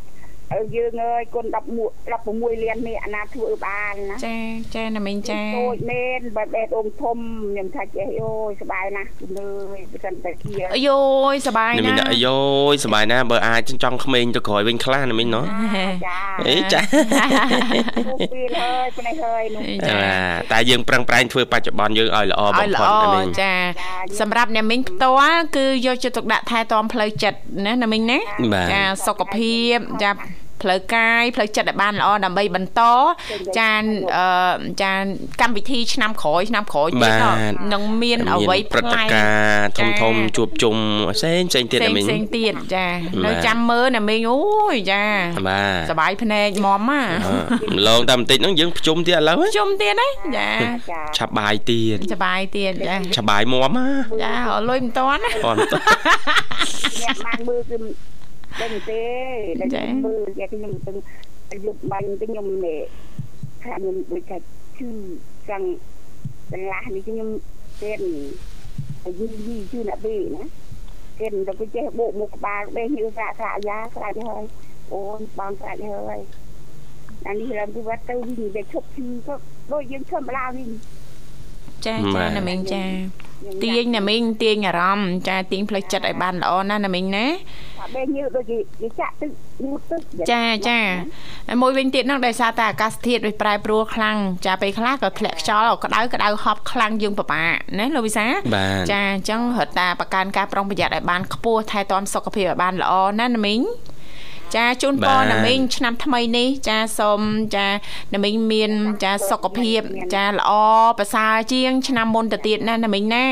[0.54, 1.46] យយើងអើយគុណ
[1.84, 4.36] 11 16លាននេះអាណាធ្វើបានណាចា
[4.74, 7.16] ចាណាមីងចាតូចមែនបើបេះដូងធំ
[7.50, 10.90] ខ្ញុំថាចេះអូយសប្បាយណាស់គំនើយបើសិនតែគៀអាយ
[11.32, 12.28] យសបាយណាមីងណាស់អាយ
[12.72, 15.44] យសប្បាយណាស់បើអាចចង់ក្មេងទៅក្រោយវិញខ្លះណាមីងណោះ
[16.06, 16.16] ចា
[16.48, 16.80] អេចា
[18.06, 23.52] ទូពេលហើយផ្នែកហើយនោះបាទតែយើងប្រឹងប្រែងធ្វើបច្ចុប្បន្នយើងឲ្យល្អបំឲ្យផុល្អតណាមីងចា
[24.20, 28.18] សម្រាប់អ្នកមីងផ្ទាល់គឺយកចិត្តទុកដាក់ថែទាំផ្លូវចិត្តណាណាមីងណា
[28.54, 30.10] បាទចាសុខភាពចា
[30.62, 32.80] ផ្លូវកាយផ្លូវចិត្តឲ្យបានល្អដើម្បីបន្ត
[33.58, 33.82] ចាន
[34.82, 35.02] ចាន
[35.40, 37.12] កម្មវិធីឆ្នាំក្រោយឆ្នាំក្រោយទៀត
[37.72, 40.76] នឹងមានអ្វីប្រតិការធំធំជួបជុំ
[41.16, 42.86] ផ្សេងផ្សេងទៀតណាមីងផ្សេងទៀតចា
[43.24, 44.40] នៅចាំមើលណាមីងអូ
[44.74, 45.04] យចា
[45.48, 47.02] បាទសបាយភ្នែកមុំណា
[47.76, 50.48] ម្លងតែបន្តិចហ្នឹងយើងប្រជុំទៀតឥឡូវប្រជុំទៀតណាចា
[51.16, 53.88] ឆាប់បាយទៀតឆាប់បាយទៀតចាឆាប់បាយមុំណា
[54.22, 57.76] ចាអត់លុយមិនតាន់អត់តាន់អ្នកបានមើលគឺ
[58.60, 59.02] ដឹងទេ
[59.60, 62.80] តែខ្ញុំមើលតែខ្ញុំទៅយប់បាញ់ទៅខ្ញុំនេះ
[63.62, 64.36] ថាខ្ញុំដូចថា
[64.78, 64.88] ជឿ
[65.48, 65.66] ចង់
[66.50, 67.28] កន្លះនេះខ្ញុំ
[67.82, 67.98] ទៀត
[69.02, 70.42] តែយីយីជឿណាបេណា
[71.18, 74.44] ទៀតទៅគេចេះបោកមុខក្បាលបេះញើស្រាក់ស្រាក់យ៉ាស្រាក់ហើយ
[74.92, 76.20] អូនបងស្រាក់ហើយ
[77.26, 79.34] អានេះឡើងពីវត្តទៅវិញតែឈប់ជឿក៏
[79.72, 80.68] ដូចយើងឈប់ម្ល៉េះវិញ
[81.86, 82.82] ចាចាណាមីងចា
[83.62, 87.26] ទាញណាមីងទាញអារម្មណ៍ចាទាញផ្លូវចិត្តឲ្យបានល្អណាណាមីងណា
[87.82, 88.58] ថាបេះញើដូចជា
[89.00, 89.30] ចាក់ទឹក
[89.64, 90.00] ងូតទឹក
[90.32, 90.80] ចាចា
[91.48, 94.16] ហើយមួយវិញទៀតហ្នឹងដោយសារតែអាកាសធាតុវាប្រែប្រួលខ្លាំង
[94.46, 103.60] ចាពេលខ្លះក៏ធ្លាក់ខ្យល់ក្តៅក្តៅហប់ខ្លាំងយើងពិបាកណាលោកវិសាបាទចាអញ្ចឹងរត់តាប្រកាន់ការប្រុងប្រយ័ត្នឲ្យបានខ្ពស់ថែទាំសុខភាពឲ្យបានល្អណាណាមីង
[104.56, 107.20] ចាជូនពរណាមីងឆ្នាំថ្មីនេះ ចាសូម
[107.54, 107.66] ចា
[108.14, 108.72] ណាមីងមាន
[109.04, 109.80] ចាសុខភាព
[110.14, 110.50] ចាល្អ
[110.98, 113.26] ប្រសើរជាង ឆ្នាំមុនទៅទៀតណាណាមីងណា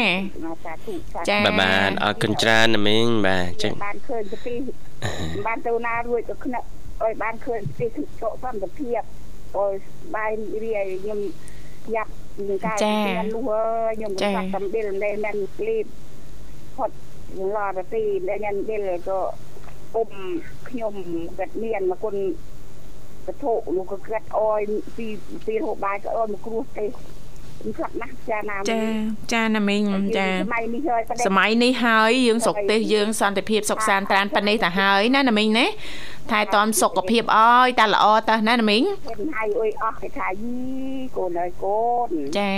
[0.64, 4.58] សាធុសាធុចាបាទបាទអរគុណច្រើនណាមីងបាទអញ្ចឹងបានឃើញប្រទេស
[5.46, 6.66] បានទៅណារួចក៏ខ្នាក់
[7.02, 7.88] ឲ្យបានឃើញប្រទេស
[8.20, 9.02] សុខសន្តិភាព
[9.56, 9.72] អូយ
[10.14, 10.30] បាយ
[10.62, 11.20] រីករាយខ្ញុំ
[11.94, 12.12] យ៉ាប់
[12.48, 15.84] នឹងការមាននោះហើយខ្ញុំក៏សាក់តំបិលនៅមានក្លីប
[16.76, 16.90] ផុត
[17.54, 19.20] ឡរទីដែលញ៉ាំបិលក៏
[19.94, 20.10] អ៊ំ
[20.68, 20.94] ខ្ញុំ
[21.38, 22.16] គាត់មានមកគុណ
[23.26, 24.60] កធុលោកក៏គាត់អយ
[24.96, 25.06] ពី
[25.46, 26.86] ពីរហូបបាយក៏អយមកគ្រោះទេ
[27.60, 28.82] ខ្ញុំខ្លាចណាស់ចាណាចា
[29.32, 29.84] ចាណាមីង
[30.16, 35.66] ចាសម័យនេះហើយប៉ុន្តែសម័យនេះហើយយើងស្រុកទេសយើងសន្តិភាពសុខសាន្តត្រានប៉ុណ្ណេះទៅហើយណាណាមីងណា
[36.30, 40.58] ថែទាំសុខភាពអើយតែល្អទៅណាណាមីងគេហើយអុយអស់គេថាយី
[41.16, 42.54] កូនហើយកូនចា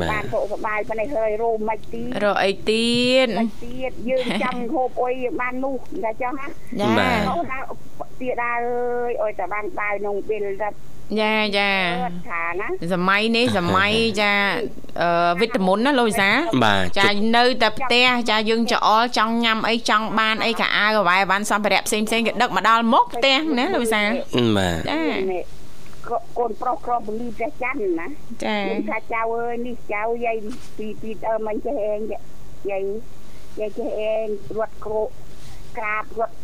[0.00, 6.46] បាបានទសុខសប្បាយប៉ុន្តែហើយរោមមិនទីរកអីទៀតមិនទៀតយើងចាំហូបអុយបាននោះតែចង់ណា
[6.80, 7.58] ចា
[8.22, 10.68] អូណាទៀតដើរអើយអុយតែបានបាយក្នុងប៊ីលតែ
[11.20, 11.70] ចាចា
[12.28, 14.32] ថាណាសម័យនេះសម័យចា
[15.00, 16.30] អឺវីតាមីនណាលោកវិសា
[16.64, 24.02] បាទចានៅតែផ្ទះចាយើងច្អល់ចង់ញ៉ាំអីចង់បានអីកាអាវអ្វីបានសម្ភារៈផ្សេងផ្សេងគេដឹកមកដល់មុខផ្ទះណាលោកវិសា
[24.56, 25.00] បាទចា
[26.38, 28.06] កូនប្រុសក្រពលីព្រះច័ន្ទណា
[28.44, 30.36] ចាខ្ញុំថាចៅអើយនេះចៅយាយ
[30.76, 32.18] ពីពីអើមិនចេះអេងយា
[32.80, 32.82] យ
[33.60, 35.02] យាយចេះអេងរត់គ្រូ
[35.78, 36.34] ក្រាបរត់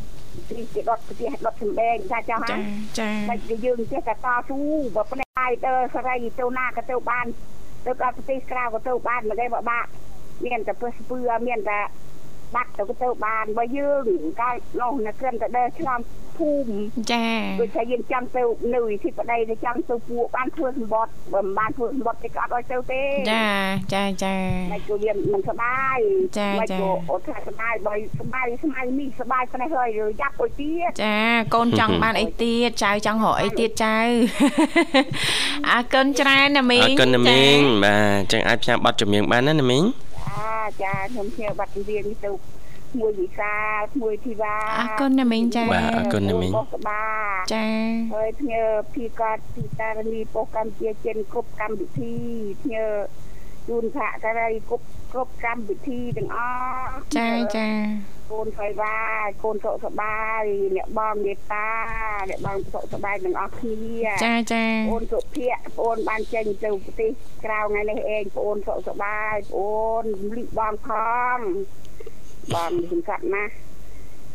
[0.49, 2.57] ទីគេដុតផ្ទះដុតសំបែងថាចោះចាហ่า
[2.99, 4.17] ចាតែយើងចេះតែត
[4.49, 4.59] ស៊ូ
[4.95, 7.27] បើផ្នែកបាយទៅសរីទៅណាក៏ទៅបាន
[7.87, 9.89] ទៅដល់ប្រទេសក្រៅក៏ទៅបានមិនដែរបបាក់
[10.47, 11.79] មានតែពឹសពឿមានតែ
[12.55, 14.05] បាត់ទៅទៅបានបើយើង
[14.41, 16.01] កាលនោះនៅក្រឹមតែដើរឆ្លង
[16.39, 16.81] ភូមិ
[17.13, 17.27] ចា
[17.61, 18.43] ដូចថាយើងចាំទៅ
[18.75, 23.47] នៅវិធីប្តីទៅចាំទៅពួកបានធ្វើសម្បត្តិបើមិនបានធ្វើសម្បត្តិគេក៏អត់ឲ្យទៅទេចា
[23.95, 24.35] ចាចា
[24.73, 25.99] តែគូវាមិនសបាយ
[26.39, 26.79] ចាចា
[27.11, 29.89] អត់ថាសបាយបើសបាយស្មៅនេះសបាយស្នេះហើយ
[30.21, 31.17] យ៉ាប់អុយទៀតចា
[31.55, 33.97] កូនចង់បានអីទៀតចៅចង់រកអីទៀតចៅ
[35.71, 39.85] អាកិនច្រើនណាមីងអាកិនណាមីងបាទចឹងអាចផ្សាយប័ណ្ណចម្រៀងបានណាណាមីង
[40.69, 42.31] ចាចាខ្ញុំជឿបាត់រៀននេះទៅ
[43.01, 47.05] មួយវិសាលមួយធីវ៉ាអរគុណណាមីងចាបាទអរគុណណាមីងបុកបា
[47.55, 47.67] ចា
[48.15, 48.63] ហើយភ្ញើ
[48.95, 52.15] ភីកាត់ពីតារនីប៉ុស្តិ៍កម្ពុជាចិនគ្រប់កម្មវិធី
[52.63, 52.87] ភ្ញើ
[53.69, 56.39] ជូនសហការីគ្រប់គ្រប់កម្មវិធីទាំងអ
[56.83, 57.69] ស់ចាចា
[58.33, 58.97] កូនໄຟវ៉ា
[59.43, 60.43] កូនសុខសប្បាយ
[60.77, 61.69] អ្នកបងមេត្តា
[62.29, 67.11] អ្នកបងសុខសប្បាយទាំងអស់គ្នាចាចាបងសុភ័ក្របងបានចេញទៅប្រទេស
[67.45, 69.57] ក្រៅថ្ងៃនេះឯងបងសុខសប្បាយប
[70.01, 70.03] ង
[70.37, 70.89] លីកបងផ
[71.37, 71.39] ង
[72.55, 73.55] បងសំខាន់ណាស់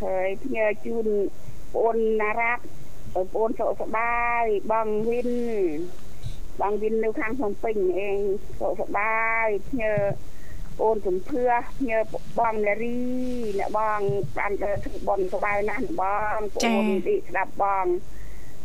[0.03, 1.07] ហើយផ្ញើជូន
[1.75, 2.63] បងណារ៉ាប់
[3.35, 5.29] បងសុខសប្បាយបងវិន
[6.60, 8.18] បងវិននៅខាងភ្នំពេញឯង
[8.58, 9.92] សុខសប្បាយផ្ញើ
[10.82, 11.44] អូនសំភឿ
[11.90, 11.98] ញើ
[12.38, 12.98] បងលារី
[13.58, 14.00] អ្នកបង
[14.38, 16.02] បានទៅធ្វើបន់សบายណាស់ប
[16.36, 17.86] ងអូនទីស្ដាប់បង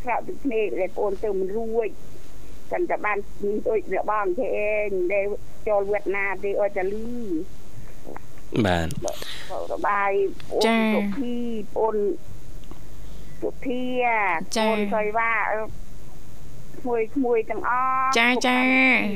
[0.04, 1.89] ស្រាប់ពីភ្នែកដែលអូនទៅមិនរួច
[2.71, 3.17] តែតែបាន
[3.67, 5.26] ដូចអ្នកបងទេឯងដែល
[5.67, 7.08] ចូលវៀតណាមទេអត់តែលឺ
[8.65, 8.88] បាទ
[9.71, 10.12] សบาย
[10.54, 11.36] អូនសុភី
[11.80, 11.97] អូន
[13.41, 13.84] ពុធា
[14.58, 15.60] ចា៎ កូនសុយវ៉ាអឺ
[16.82, 18.63] ក្មួយក្មួយទាំងអស់ ចា៎ចា៎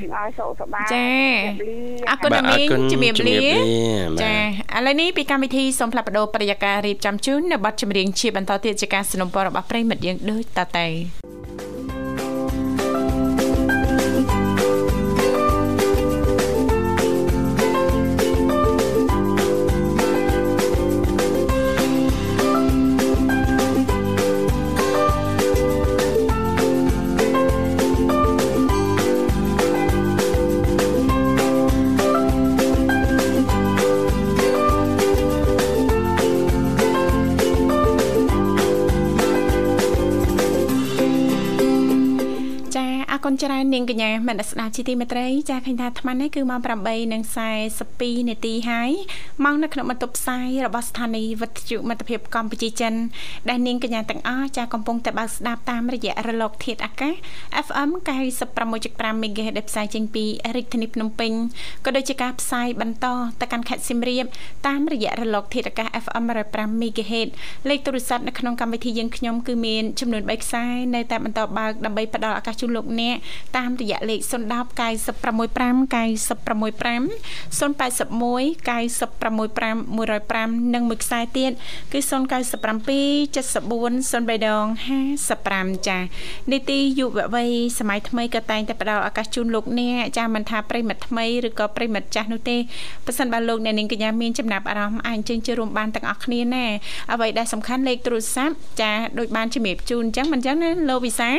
[0.03, 1.21] ទាំងអស់សុខសប្បាយ ចា៎
[1.61, 3.57] ជម្រាបលា អរគុណ បាទ ណាមីង អរគុណ ជំរាប ជំរា លា បលា
[4.09, 4.33] បាទ ចា
[4.77, 10.87] ឥឡូវនេះពីកម្មវិធីសូមផ្លាប់បដោប្រយាកររៀបចំជូននៅប័ណ្ណចម្រៀងជាបន្តទៀតជាការสนับสนุนរបស់ប្រិយមិត្តយើងដូចតទៅ
[43.42, 46.60] ច្រើននាងកញ្ញាមនស្ដាប់ជីទីមេត្រីចាឃើញថាអាត្មានេះគឺម៉ោង
[47.44, 48.90] 8:42នាទីហើយ
[49.44, 52.94] មកនៅក្នុងបន្ទប់ផ្សាយរបស់ស្ថានីយ៍វិទ្យុមិត្តភាពកម្ពុជាចិន
[53.48, 57.14] ដែលនាងកញ្ញាទាំងអស់ចាកំពុងតែបើកស្ដាប់តាមរយៈរលកធាតុអាកាស
[57.66, 57.90] FM
[58.56, 60.24] 96.5 MHz ដែលផ្សាយចេញពី
[60.56, 61.32] រាជធានីភ្នំពេញ
[61.84, 63.06] ក៏ដូចជាការផ្សាយបន្ត
[63.40, 64.24] ទៅកាន់ខេត្តសៀមរាប
[64.66, 67.28] តាមរយៈរលកធាតុអាកាស FM 105 MHz
[67.68, 73.16] លេខទូរស័ព្ទនៅក្នុងកម្មវិធីយើងខ្ញុំគឺមានចំនួន3ខ្សែនៅតែបន្តបើកដើម្បីផ្ដល់ឱកាសជូនលោកអ្នក
[73.56, 74.32] តាមរយៈលេខ010
[74.80, 77.02] 965 965
[77.58, 81.52] 081 965 105និងមួយខ្សែទៀត
[81.92, 82.12] គឺ097
[83.36, 84.64] 74 03ដង
[85.26, 86.02] 55ចា៎
[86.50, 92.56] នីតិយុវវ័យសម័យថ្មីក៏តែងតែផ្ដល់ឱកាសជូនលោកអ្នកចា៎មិនថាប្រិមិត្តថ្មីឬក៏ប្រិមិត្តចាស់នោះទេ
[93.06, 96.66] ប៉ះសិនបើលោកអ្នកនាងកញ្ញាមានចំណាប់អារម្មណ៍អាចអញ្ជើញចូលរួមបានទាំងអស់គ្នាណា
[97.12, 101.38] អ្វីដែលសំខាន់លេខទូរស័ព្ទចា៎ដូចបានជំរាបជូនអញ្ចឹងមិនអញ្ចឹងណាលោកវិសាល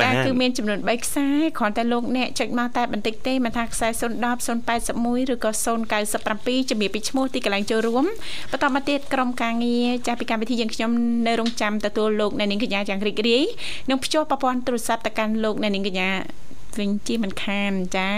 [0.00, 4.00] បាចាទគឺមានចំនួន3ខ្សែគ្រាន់តែលោកអ្នកចុចមកតែបន្តិចទេមិនថាខ្សែ010
[4.68, 5.50] 081ឬក៏
[6.10, 8.04] 097ជំរាបពីឈ្មោះទីកន្លែងចូលរួម
[8.50, 10.90] បន្តមកទៀតក្រុមការងារចាស់ពីកម្មវិធីយើងខ្ញុំ
[11.26, 13.44] នៅរងចាំទទួលលោកអ្នកនាងកញ្ញាយ៉ាងរីករាយ
[13.90, 16.10] នឹងភ្ជាប់ប្រព័ន្ធទូរស័ព្ទទៅកាន់លោកអ្នកនាងកញ្ញា
[16.78, 18.10] វិញជាមិនខានចា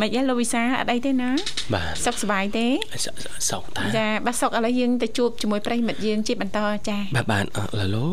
[0.00, 1.30] មិនយ៉ាងលោកវិសាអត់អីទេណា
[1.74, 3.06] បាទសុខសប្បាយទេស
[3.50, 7.44] សោកតាចាបាត់សុខឥឡូវយើងទៅជួបជាមួយប្រិយមិត្តយើងជាបន្តចាបាទបាទ
[7.80, 8.08] អឡូ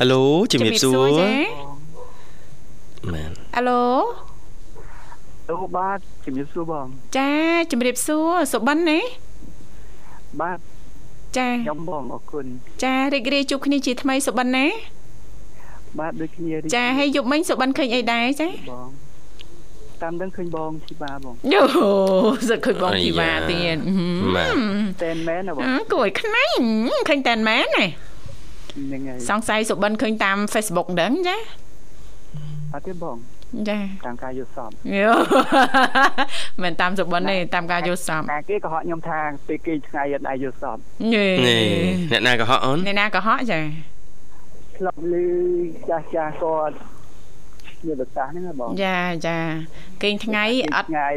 [0.00, 1.30] ហៅឡូជំរាបសួរចា
[3.12, 3.84] បាទអាឡូ
[5.50, 6.86] អូបាទជំរាបសួរបង
[7.18, 7.32] ចា
[7.72, 8.98] ជំរាបសួរសុបិនណា
[10.40, 10.58] បាទ
[11.36, 12.46] ចាខ្ញុំបងអរគុណ
[12.84, 14.66] ចារីករាយជួបគ្នាជាថ្មីសុបិនណា
[15.98, 18.88] បាទដូចគ្នារីកចាហើយយប់មិញសុបិនឃើញអីដែរចាបង
[20.02, 21.62] តាមដឹងឃើញបងជីបាបងយោ
[22.48, 23.76] សឹកឃើញបងធីវ៉ាទៀត
[24.36, 24.54] បាទ
[25.02, 26.54] តែនមែនណាបងអឺគួរឲ្យខ្នាញ់
[27.08, 27.86] ឃើញតែនមែនណា
[28.74, 31.36] ហ្នឹងហើយសង្ស័យសុបិនឃើញតាម Facebook ហ្នឹងចា
[32.72, 33.16] អត់ទេបង
[33.68, 35.10] ចាតាមការយល់សប្តិយោ
[36.62, 40.80] មិនតាមសុបិនទេតាមការយល់សមតែគេក៏ហក់ខ្ញុំថាពេលគេថ្ងៃអត់ដែរយល់សប្តិ
[41.14, 41.64] យេនេះ
[42.12, 43.60] អ្នកណាក៏ហក់អូនអ្នកណាក៏ហក់ចា
[44.76, 45.26] ឆ្លប់លឺ
[45.88, 46.74] ចាស់ចាស់គាត់
[47.82, 49.38] ជាប្រសាសន៍ហ្នឹងណាបងចាចា
[50.02, 51.10] គេងថ្ងៃអត់ថ្ងៃ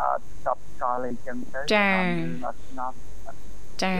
[0.00, 1.88] អត់ស្បកលអញ្ចឹងទៅចា
[2.44, 2.94] អត់ស្នប់
[3.82, 3.94] ចា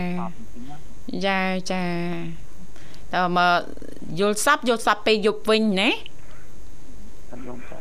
[1.04, 1.40] ស្បអញ្ចឹងណា
[1.70, 1.84] ចាចា
[3.14, 3.60] តើមក
[4.20, 5.90] យល់សັບយល់សັບពេលយប់វិញណា
[7.30, 7.78] អត់បងតែ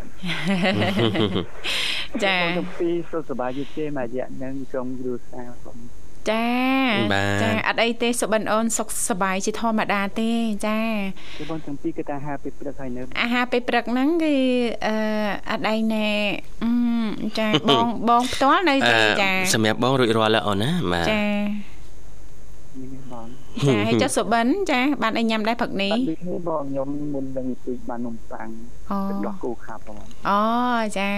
[2.24, 5.78] ចាបងទៅពីសុខសប្បាយយទេមួយរយៈហ្នឹងក្រុមគ្រួសារបង
[6.30, 6.48] ចា
[7.14, 10.32] បាទចាអត់អីទេសុបិនអូនសុខសប្បាយជាធម្មតាទេ
[10.68, 10.80] ចា
[11.38, 14.34] គឺបងទាំងពីរគឺតាហាពេលព្រឹកហើយនៅអាហារពេលព្រឹកហ្នឹងគឺ
[14.88, 14.96] អឺ
[15.52, 16.08] អត់អីណែ
[16.64, 16.72] អឺ
[17.40, 21.73] ចាបងបងផ្ទាល់នៅទេចាសម្រាប់បងរួចរាល់ហើយអូនណាបាទចានេះ
[23.12, 23.28] បង
[23.68, 28.48] ចាហើយចុះសុបិនចា បានអីញ៉ាំដែរព្រឹកនេះអត់ដូចគ្នាបងខ្ញុំមុននឹងទីបាននំប៉័ង
[28.92, 29.98] អូទឹកដោះគោខាប់បង
[30.30, 30.40] អូ
[31.00, 31.12] ចា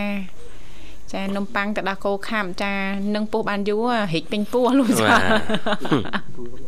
[1.13, 2.73] ចានំប៉័ងទៅដល់គោខាប់ចា
[3.15, 6.64] នឹងពោះបានយូរហិចពេញពោះលោកចាបាទ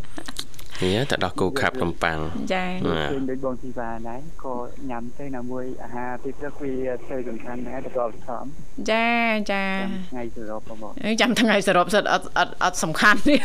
[0.84, 2.20] នេះទៅដោះគោខាប់នំប៉័ង
[2.54, 4.56] ចាបាទឃើញដូចបងធីវ៉ាដែរក៏
[4.90, 6.74] ញ៉ាំទៅណាមួយអាហារពេលព្រឹកវា
[7.10, 8.46] ទៅសំខាន់ដែរទៅដល់សំ
[8.92, 9.08] ចា
[9.52, 9.64] ចា
[10.12, 13.36] ថ្ងៃសរុបបងចាំថ្ងៃសរុបសិតអត់អត់អត់សំខាន់ទេ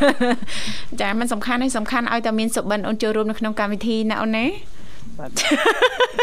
[1.00, 4.46] ចាมันសំខាន់ទេសំខាន់ឲ្យតែមានសុបិនអូនចូលរួមនៅក្នុងកម្មវិធីណាអូនណា
[5.18, 5.30] បាទ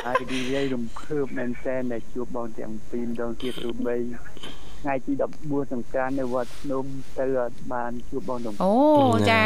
[0.08, 3.96] ហើយនិយាយរំភើបមែនសែនដែលជួបបងទាំងពីរម្ដងទៀតទូបី
[4.82, 5.12] ថ្ងៃទី
[5.44, 6.86] 14សង្ក្រាននៅវត្តភ្នំ
[7.20, 8.74] ទៅអត់បានជួបបងទាំងអូ
[9.32, 9.44] ចា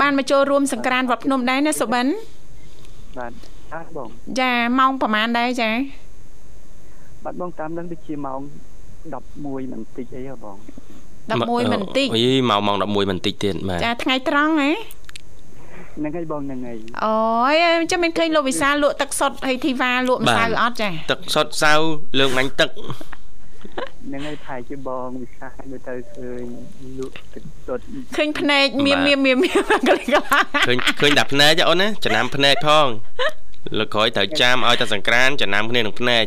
[0.00, 2.06] បានមកចូលរួមសង្ក្រានវត្តភ្នំដែរណាសុបិន
[3.18, 3.32] បាទ
[3.74, 4.08] អត់បង
[4.40, 5.70] ចាម៉ោងប្រហែលដែរចា
[7.24, 8.40] បាទបងតាមនឹងដូចជាម៉ោង
[9.14, 10.56] 11បន្តិចអីហ៎បង
[11.30, 14.70] 11មិនតិចអីមកម៉ោង11បន្តិចទៀតបាទចាថ្ងៃត្រង់ហ៎
[15.96, 17.16] ហ្នឹងហើយបងហ្នឹងហើយអូ
[17.52, 17.54] យ
[17.92, 21.72] ចាំមិនឃើញលោកវិសាលលក់ទឹកសុទ្ធហើយធីវ៉ាលក់ម្សៅអត់ចាទឹកសុទ្ធសៅ
[22.18, 22.70] លើកមាញ់ទឹក
[24.06, 26.44] ហ្នឹងហើយថៃជាបងវិសាមើលទៅឃើញ
[26.98, 27.82] លក់ទឹកសុទ្ធ
[28.16, 30.22] ឃើញភ្នែកមៀមមៀមមៀមមៀមកលិកឡា
[30.68, 32.86] ឃើញឃើញតែភ្នែកទេអូនណាចំណាំភ្នែកផង
[33.78, 36.24] លើកក្រោយត្រូវចាំឲ្យតែសង្ក្រានចំណាំគ្នានឹងភ្នែក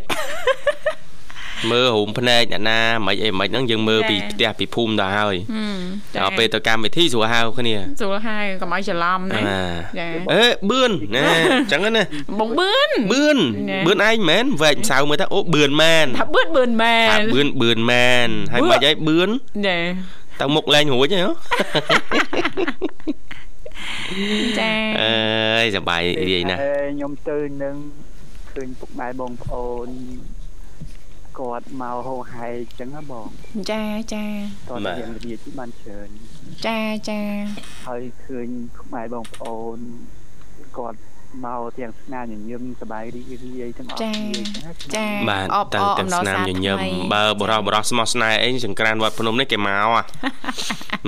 [1.72, 5.82] មើលរូមភ្នែកអ្នកណាមិនអីមិនហ្នឹងយើងមើលពីផ្ទះពីភូមិដល់ហើយហឹម
[6.16, 9.64] ដល់ពេលទៅកម្មវិធីស្រួលហៅគ្នាស្រួលហើយកុំឲ្យច្រឡំណាអា
[10.00, 12.04] ចាអេបឿនណាអញ្ចឹងណា
[12.40, 13.38] បងបឿនបឿន
[13.70, 19.30] ណែបឿនឯងមែនវែកម្សៅមើលទៅអូបឿនមែនថាបឿនបឿនមែនថាបឿនបឿនមែនហើយមិនអីបឿន
[19.68, 19.78] ចា
[20.40, 21.24] ទៅមុខលែងរួចហ៎
[24.60, 27.76] ចាអើយសប្បាយរាយណាស់ហើយខ្ញុំទៅនឹង
[28.56, 29.90] ឃើញពុកម៉ែបងប្អូន
[31.40, 33.28] គាត់មកហោហែអញ្ចឹងណាបង
[33.72, 34.26] ចាចា
[34.70, 36.10] តោះយើងនិយាយទីបានច្រើន
[36.66, 37.22] ចាចា
[37.86, 38.48] ហើយឃើញ
[38.80, 39.80] ខ្មែរបងប្អូន
[40.78, 41.00] គាត់
[41.46, 49.86] មកទាំងស្នាញញញឹមសប្បាយរីករាយទាំងអស់គ្នាអញ្ចឹងណាចាបាទអបទៅអរទៅអំណរស្នាមសាទញញឹមថ្មីបើបរោះបរោះស្មោះស្នេហ៍អីសង្ក្រានវត្តភ្នំនេះគេមកហ៎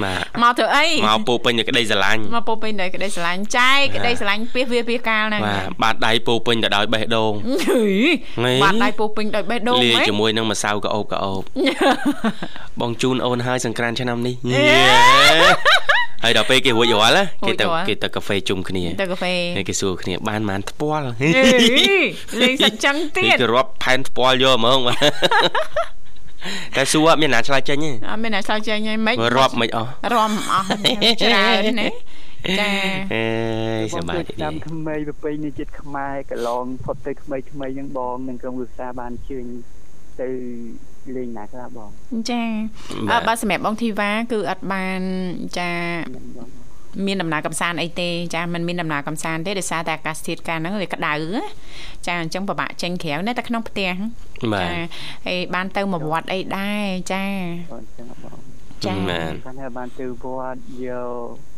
[0.03, 7.33] បាទមកធ្វើអីមកពោពេញតែក្តីស្រឡាញ់មកពោពេញដោយក្តីស្រឡាញ់ចែកក្តីស្រឡាញ់ពីវាពីកាលហ្នឹងបាទបាតដៃពោពេញទៅដោយបេះដូង
[7.67, 7.83] ហី
[8.43, 11.41] ហីបាត់ដៃពោពេញដោយបេះដូងលាយហ៎ជាមួយនឹងម្សៅក្អូបក្អូប
[12.81, 21.29] បងជូនអូនហើយសង្ក្រានឆ្នាំនេះញ៉េហើយដល់ពេលគេរួចរាល់ណាគេទៅគេទៅកាហ្វេជុំគ្នាទៅកាហ្វេហើយគេសួរគ្នាបានប៉ុន្មានថ្ពាល់ហេ
[22.41, 24.99] លេងសាច់ចឹងទៀនេះតគេរាប់ផែនថ្ពាល់យកហ្មងបាទ
[26.75, 30.65] តែសួរអត់មានណាឆ្លើយចេញទេអត់មានអ្នកឆ្លើយចេញហីម៉េចមើលរាប់មិនអស់រំអស់
[31.23, 31.87] ច្រើនណា
[32.59, 32.71] ចា
[33.13, 33.25] អេ
[33.79, 39.45] យសប្បាយបងទេឆ្នាំថ្មីប្រពៃណីជាតិខ្មែរកន្លងផុតទៅថ្មីថ្មីហ្នឹងបងនឹងក្រុមវិសាបានជើញ
[40.21, 40.29] ទៅ
[41.17, 41.89] លេងណាខ្លះបង
[42.31, 42.43] ចា
[43.11, 44.99] អើបើសម្រាប់បងធីវ៉ាគឺអត់បាន
[45.57, 45.71] ចា
[46.07, 46.49] ហ្នឹងបង
[47.05, 51.43] មានដំណើរកំសាន្តអីទេចាมันមានដំណើរកំសាន្តទេដោយសារតែអាកាសធាតុកាលហ្នឹងវាក្តៅណា
[52.07, 53.91] ចាអញ្ចឹងពិបាកចេញក្រៅនៅតែក្នុងផ្ទះ
[54.53, 54.81] បាទចា
[55.25, 57.25] ហើយបានទៅមកវត្តអីដែរចា
[57.71, 58.37] បងអញ្ចឹងបង
[58.85, 61.49] ចាបាទគាត់ថាបានទៅវត្តយក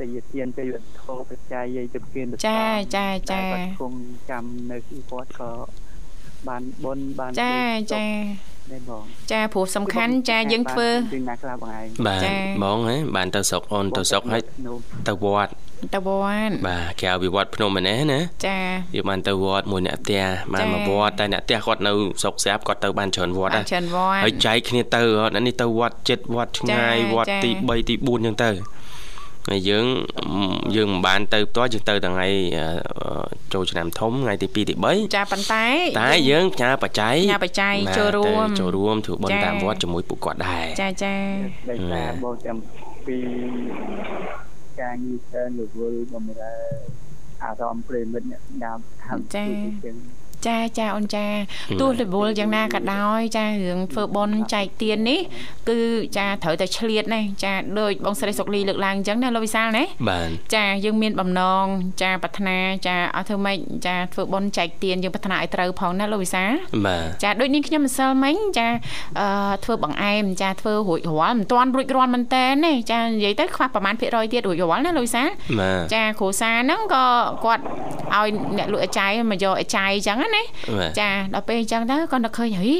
[0.00, 2.64] ទៅយទានទៅវត្ថុបច្ច័យទៅពៀនទៅចា
[2.96, 3.98] ចាចាគាត់គង់
[4.30, 5.50] ចាំនៅទីវត្តក៏
[6.48, 7.54] បានបុណ្យបានចា
[7.94, 8.04] ចា
[8.72, 9.02] ដែរបង
[9.32, 14.78] ចាព្រោះសំខាន់ចាយើងធ្វើជើងណាខ្លះបងឯងបាទចា៎បងហ៎បានទៅស្រុកអូនទៅស្រុកហើយនោះ
[15.08, 15.50] ទៅវត្ត
[15.94, 16.10] ទៅវ
[16.48, 18.58] ត្តបាទក្រៅពីវត្តភ្នំឯនេះណាចា
[18.94, 28.50] យើងបានទៅវត្តមួយអ្នកផ្ទះបានចា៎មកវត្តតែអ្នកផ្ទះគាត់នៅស្រុកស្រាប់គាត់ទៅបានច្រើនវត្តបាដែរនច្រើនវត្តហើយចែកគ្នាទៅអត់អានេះទៅវត្តចិត្តវត្តឆ្ងាយចា៎វត្តចា៎ទី3ទី4អញ្ចឹងទៅ
[29.50, 29.86] ហើយយើង
[30.76, 32.26] យើងមិនបានទៅផ្ទាល់យើងទៅថ្ងៃ
[32.58, 32.66] អឺ
[33.54, 35.64] ចូលឆ្នាំធំថ្ងៃទី2ទី3ចាប៉ុន្តែ
[36.00, 41.14] តែយើងផ្ញើបច្ច័យផ្ញើបច្ច័យបាទចូលរួមទៅចូលរួមធ្វើបុណ្យចា៎តាមវត្តជាមួយពួកគាត់ដែរចាចា
[41.70, 42.56] ដោយសារបងចាំ
[43.06, 43.18] ពី
[44.80, 46.54] ការងារច្រើនរវល់បំរើ
[47.42, 49.44] អារម្មណ៍ប្រិមិត្តអ្នកស្ដាប់ថាជា
[49.84, 49.96] ចឹង
[50.46, 51.26] ចាចាអូនចា
[51.80, 55.20] ទោះរវល់យ៉ាងណាក៏ដោយចារឿងធ្វើបន់ចែកទៀននេះ
[55.68, 55.78] គឺ
[56.16, 61.64] ចាត្រូវតែឆ្លៀតណាចាដូចបងស្រីសុកលីលើកឡើងអញ្ចឹងណាលោកវិសាលណាបាទចាយើងមានបំណង
[62.02, 66.52] ចាប្រាថ្នាចាអត់ធ្វើម៉េចចាធ្វើបន់ចែកទៀនយើងប្រាថ្នាឲ្យត្រូវផងណាលោកវិសាល
[66.86, 68.68] បាទចាដូចនេះខ្ញុំម្សិលមិញចា
[69.20, 75.28] អឺធ្វើបង្អែមចាធ្វើរួចរាល់មិនទាន់រួចរាល់មែនតើណាចានិយាយទៅខ្វះប្រហែលភាគរយទៀតរួចរាល់ណាលោកវិសាល
[75.60, 77.04] បាទចាគ្រូសាហ្នឹងក៏
[77.44, 77.62] គាត់
[78.14, 78.28] ឲ្យ
[78.58, 80.33] អ្នកលក់អាចារ្យមកយកអាចារ្យអញ្ចឹងណា
[80.78, 82.72] បាទចាដល់ពេលអញ្ចឹងទៅគាត់នឹកឃើញហី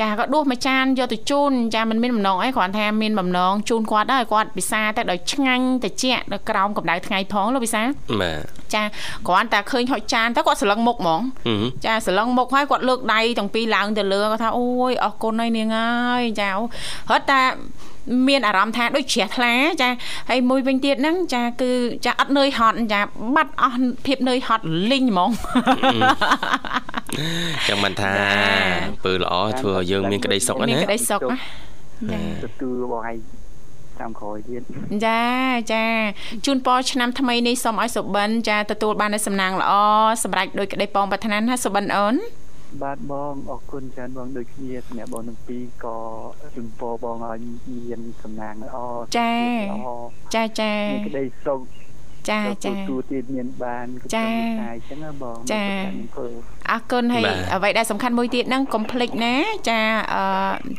[0.00, 7.82] ចាក៏ដួសមួយចានយកទៅជូនចាមិនមានបំណងអីគ្រាន់ថាមានបំណងជូនគាត់ដែរគាត់ពិសាតែដោយឆ្ងាញ់តិចនៅក្រោមកម្ដៅថ្ងៃផងលោកវិសា
[8.20, 8.82] បាទ ចា
[9.28, 16.62] គ្រាន់តែឃើញហុចចានទៅគាត់ស្រឡឹងមុខហ្មងហឹមចាស្រឡឹងមុខហើយគាត់លើកដៃទាំងពីរឡើងទៅលើគាត់ថាអូយអរគុណហើយនាងហើយចាអូ
[17.10, 17.42] រត់តែ
[18.28, 19.88] មានអារម្មណ៍ថាដូចជ្រះថ្លាចា
[20.30, 21.70] ហើយមួយវិញទៀតហ្នឹងចាគឺ
[22.06, 23.00] ចាអត់នឿយហត់ចា
[23.34, 25.30] បាត់អស់ភាពនឿយហត់លីងហ្មង
[27.68, 31.38] ចាំមិនថាចា៎ពើល្អធ្វើឲ្យយើងមានក្តីសុខមានណាក្តីសុខណា
[32.12, 33.16] ចាទទួលបងឯង
[34.00, 34.62] តាមក្រោយទៀត
[35.06, 35.22] ចា
[35.72, 35.84] ចា
[36.46, 39.72] ជូនពរឆ្នាំថ្មីនេះសូមឲ្យសុបិនចាទទួលបាននូវសំណាងល្អ
[40.24, 42.16] សម្រាប់ដោយក្តីប៉ងប្រាថ្នាណាសុបិនអូន
[42.82, 45.96] បាទបងអរគុណច្រើនបងដូចគ្នាសម្រាប់បងទាំងពីរក៏
[46.56, 47.38] ជំពរបងឲ្យ
[47.88, 48.76] មានសំណាងល្អ
[49.18, 49.32] ចា
[49.70, 49.88] ល្អ
[50.34, 51.60] ចាចាមានក្តីសុខ
[52.30, 56.26] ចាទៅចាទូទៀតមានបានចាតែអញ្ចឹងណាបងចាអង្គើ
[56.70, 59.34] អរគុណហើយបាទអ្វីដែលសំខាន់មួយទៀតហ្នឹងកុំភ្លេចណា
[59.68, 59.80] ចា
[60.14, 60.24] អឺ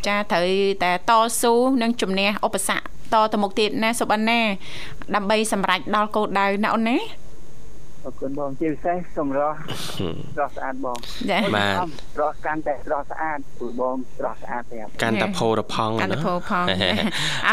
[0.08, 0.48] ចាត្រូវ
[0.84, 4.40] តែតស៊ូនិងជំនះឧបសគ្គតទៅមុខទៀតណាសុបិនណា
[5.16, 6.98] ដើម្បីសម្រេចដល់គោលដៅណាអូនណា
[8.08, 9.52] អអរគុណបងជាពិសេសសំរោះ
[10.36, 10.98] ស្រស់ស្អាតបង
[11.32, 11.76] ចាបាទ
[12.16, 16.66] ស្រស់កាន់តែស្រស់ស្អាតព្រោះបងស្រស់ស្អាតប្រាប់កាន់តែផោរផង់កាន់តែផូរផង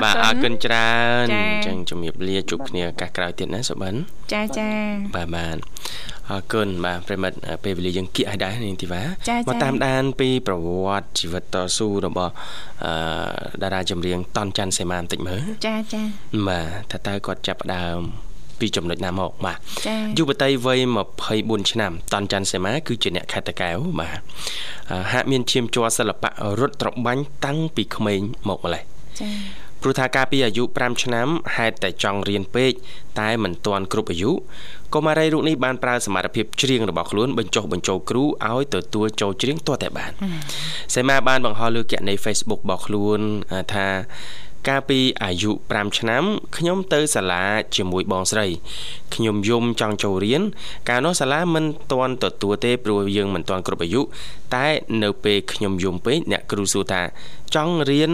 [0.05, 0.93] បាទអរគុណច្រើ
[1.25, 3.95] នចា៎អញ្ចឹងជំរាបលាជួបគ្នាឱកាសក្រោយទៀតណាសុបិន
[4.33, 4.69] ចាចា
[5.15, 5.57] បាទបាទ
[6.31, 12.33] អរគុណបាទប្រិមិត្តពេលវេលាយើងគៀកឲ្យដែរនាងធីវ៉ាចា៎មកចា៎តាមដានពីប្រវត្តិជីវិតតស៊ូរបស់
[12.85, 12.95] អឺ
[13.63, 16.03] តារាចម្រៀងតនច័ន្ទសេមាបន្តិចមើលចាចា
[16.49, 18.03] បាទថាតើគាត់ចាប់ផ្ដើម
[18.61, 20.81] ពីចំណុចណាមកបាទចាយុវតីវ័យ
[21.25, 24.19] 24ឆ្នាំតនច័ន្ទសេមាគឺជាអ្នកខេត្តតាកែវបាទ
[24.91, 26.31] អឺហាក់មានឈាមជ័រសិល្បៈ
[26.61, 28.83] រត់ត្របាញ់តាំងពីក្មេងមកម្លេះ
[29.21, 29.29] ចា
[29.83, 32.73] ព្រោះថាកាលពីអាយុ5ឆ្នាំហេតុតែចង់រៀនពេក
[33.21, 34.31] តែមិនទាន់គ្រប់អាយុ
[34.95, 40.11] កុមារីរូបនេះបានប្រើសមត្ថភាពច្រៀងរបស់ខ្លួនបញ្ចុះបញ្ចូលគ្រូឲ្យទទួលចូលច្រៀងទាល់តែបាន
[40.95, 43.21] សេមាបានបង្ហោះលើគណនី Facebook របស់ខ្លួន
[43.53, 43.87] អឺថា
[44.69, 46.25] កាលពីអាយុ5ឆ្នាំ
[46.57, 47.45] ខ្ញុំទៅសាលា
[47.77, 48.47] ជាមួយបងស្រី
[49.15, 50.43] ខ្ញុំយំចង់ចូលរៀន
[50.89, 54.01] កាលនោះសាលាមិនទាន់ទទួលទេព្រោះយើងមិនទាន់គ្រប់អាយុ
[54.55, 54.67] តែ
[55.03, 57.03] នៅពេលខ្ញុំយំពេកអ្នកគ្រូសួរថា
[57.55, 58.13] ចង់រៀន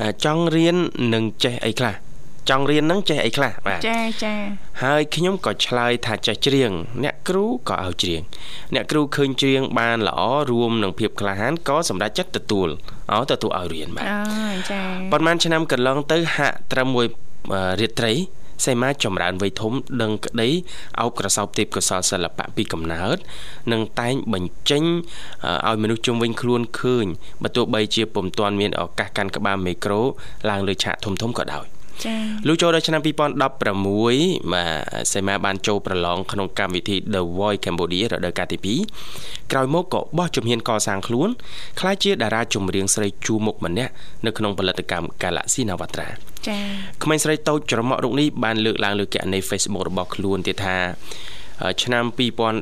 [0.00, 0.76] អឺចង់រៀន
[1.14, 2.11] នឹងចេះអីខ្លះ
[2.50, 4.34] ចង់រៀននឹងចេះអីខ្លះបាទចាចា
[4.82, 6.70] ហើយខ្ញុំក៏ឆ្លើយថាចេះច្រៀង
[7.04, 8.20] អ្នកគ្រូក៏ឲ្យច្រៀង
[8.74, 10.20] អ្នកគ្រូឃើញច្រៀងបានល្អ
[10.50, 12.68] រួមនឹងភាពក្លាហានក៏សម្រេចចិត្តទទួល
[13.12, 14.16] ឲ្យទទួលឲ្យរៀនបាទអូ
[14.70, 14.80] ចា
[15.12, 17.06] ប៉ុន្មានឆ្នាំកន្លងទៅហាក់ត្រឹមមួយ
[17.52, 18.14] អឺរាត្រី
[18.66, 19.72] សេមាចម្រើនវ័យធំ
[20.02, 20.48] ដឹងក្តី
[21.00, 23.16] អោបក្រសោបទេពកោសលសិល្បៈពីកំណើត
[23.72, 24.84] និងតែងបញ្ចេញ
[25.66, 27.06] អឺឲ្យមនុស្សជុំវិញខ្លួនឃើញ
[27.42, 30.00] បើទោះបីជាពុំទាន់មានឱកាសកាន់ក្បាលមីក្រូ
[30.50, 31.71] ឡើងលើឆាកធំធំៗក៏ដោយចា
[32.46, 33.18] លុះចូលដល់ឆ្នាំ2016
[34.52, 38.58] បាទសេមាបានចូលប្រឡងក្នុងកម្មវិធី The Voice Cambodia រដូវកាលទី
[39.08, 41.28] 2ក្រោយមកក៏បោះជំហានកសាងខ្លួន
[41.80, 43.92] ក្លាយជាតារាចម្រៀងស្រីជួរមុខម្នាក់
[44.26, 46.08] នៅក្នុងផលិតកម្ម Galaxy Navatra
[46.48, 46.58] ចា
[47.02, 50.76] ក្មេងស្រីតូចច្រមុះរូបនេះបានលើកឡើងលើគណនី Facebook របស់ខ្លួនទៀតថា
[51.62, 52.04] អឺឆ្នាំ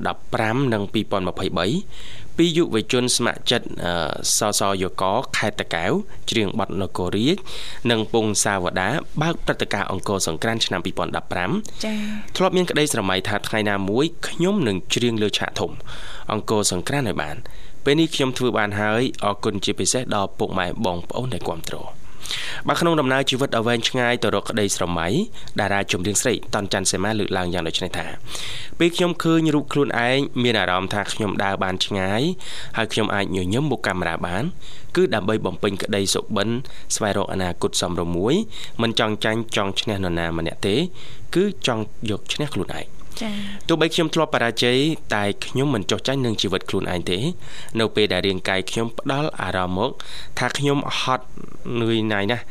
[0.06, 3.92] 2015និង2023 ពីយុវជនស្ម័គ្រចិត្តអឺ
[4.36, 5.02] សសយក
[5.36, 5.92] ខេត្តតាកែវ
[6.30, 7.36] ច្រៀងបទនគររាជ
[7.90, 8.88] និងពងសាវតា
[9.22, 11.94] បើកព្រឹត្តិការណ៍អង្គរសង្ក្រាន្តឆ្នាំ2015ចា
[12.36, 15.72] ធ្លាប់មានក្តីស្រមៃថាថ្ងៃណាមួយខ្ញុំនឹងច្រៀងលើឆាកធំ
[16.32, 17.36] អង្គរសង្ក្រាន្តឲ្យបាន
[17.84, 21.99] ពេលនេះខ្ញុំធ្វើបានហើយអរគុណជាពិសេសដល់ពុកម៉ែបងប្អូនដែលគ្រប់គ្រង
[22.68, 25.06] បាទក្នុងដំណើរជីវិតដ៏វែងឆ្ងាយទៅរកក្តីស្រមៃ
[25.60, 28.06] តារាចម្រៀងស្រីតនច័ន្ទសេមាលើកឡើងយ៉ាងដូចនេះថា
[28.78, 32.22] ពេលខ្ញុំឃើញរូបខ្លួនឯងមានអារម្មណ៍ថាខ្ញុំដើរបានឆ្ងាយ
[32.76, 34.44] ហើយខ្ញុំអាចញញឹមមុខកាមេរ៉ាបាន
[34.96, 36.48] គឺដើម្បីបំពេញក្តីសុបិន
[36.94, 38.36] ស្វែងរកអនាគតសមរម្យ
[38.82, 40.76] មិនចង់ចាញ់ចង់ឈ្នះនរណាម្នាក់ទេ
[41.34, 43.30] គឺចង់យកឈ្នះខ្លួនឯង ចា
[43.68, 44.78] ទោះបីខ្ញុំធ្លាប់បរាជ័យ
[45.14, 47.18] តែខ្ញុំមិនចោះចាញ់នឹងជីវិតខ្លួនឯងទេ
[47.80, 49.90] នៅពេលដែលរាងកាយខ្ញុំផ្ដល់អារម្មណ៍មក
[50.38, 51.26] ថាខ្ញុំហត់
[51.82, 52.44] នឿយណាយណាស់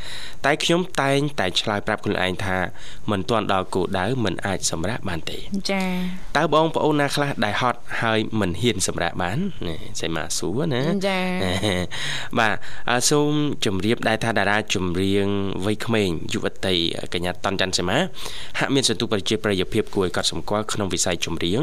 [0.46, 2.58] តែខ្ញុំតែងតែឆ្លើយប្រាប់ខ្លួនឯងថា
[3.12, 5.38] មិនទាន់ដល់គោលដៅមិនអាចសម្រេចបានទេ
[5.72, 5.84] ចា
[6.38, 11.20] តើបងប្អូនណាខ្លះដែលហត់ហើយមិនហ៊ានសម្រេចបាននេះសៃម៉ាស៊ូណាចា
[12.40, 12.56] បាទ
[12.90, 13.32] អឺសូម
[13.66, 15.28] ជម្រាបដែរថាតារាចម្រៀង
[15.66, 16.76] វ័យក្មេងយុវតី
[17.14, 17.98] កញ្ញាតនច័ន្ទសីមា
[18.60, 21.62] ហាក់មានសន្ទុះប្រជាប្រិយភាពគួរឲ្យកត់សម្គាល់ក្នុងវិស័យចម្រៀង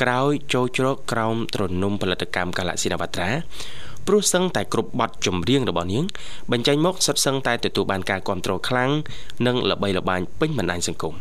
[0.00, 3.30] ក្រោយចូលជ្រកក្រោមទ្រនំផលិតកម្មកាឡាស៊ីណាវត្រា
[4.08, 6.04] ព្រោះសឹងតែគ្រប់បទចម្រៀងរបស់នាង
[6.52, 8.90] បញ្ចេញមកសុទ្ធសឹងតែទទួលបានការគ្រប់គ្រងខ្លាំង
[9.46, 11.14] និងល្បីល្បាញពេញបណ្ដាញសង្គម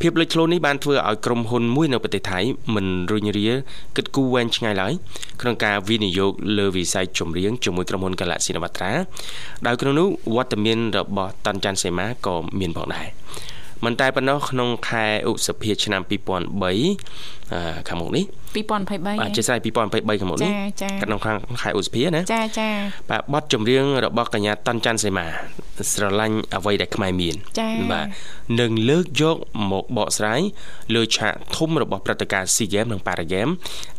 [0.00, 2.38] ភាពលេចធ្លោនេះបានធ្វើឲ្យក្រុមហ៊ុនមួយនៅប្រទេសថៃ
[2.74, 3.50] មិនរុញរា
[3.96, 4.92] គិតគូរវែងឆ្ងាយឡើយ
[5.40, 8.90] ក្នុងការវិនិយោគលើវិស័យចម្រៀងជាមួយក្រុមហ៊ុន Galaxy Navatra
[9.66, 13.06] ដោយក្នុងនោះវត្តមានរបស់តនច័ន្ទសេមាក៏មានផងដែរ
[13.84, 18.24] មិនតែប៉ុណ្ណោះក្នុងខែឧសភាឆ្នាំ2003អឺខាងមុខនេះ
[18.54, 22.68] 2023បាទជាស្រ័យ2023ខាងមុខនេះចាចាក្នុងខាងខែឧសភាណាចាចា
[23.10, 25.26] បាទបទចម្រៀងរបស់កញ្ញាតនច័ន្ទសេមា
[25.92, 28.06] ស្រឡាញ់អ្វីដែលខ្មែរមានចាបាទ
[28.60, 29.36] នឹងលើកយក
[29.70, 30.40] មកបកស្រាយ
[30.94, 33.54] លើឆាកធំរបស់ព្រឹត្តិការណ៍ SEA Games និង Para Games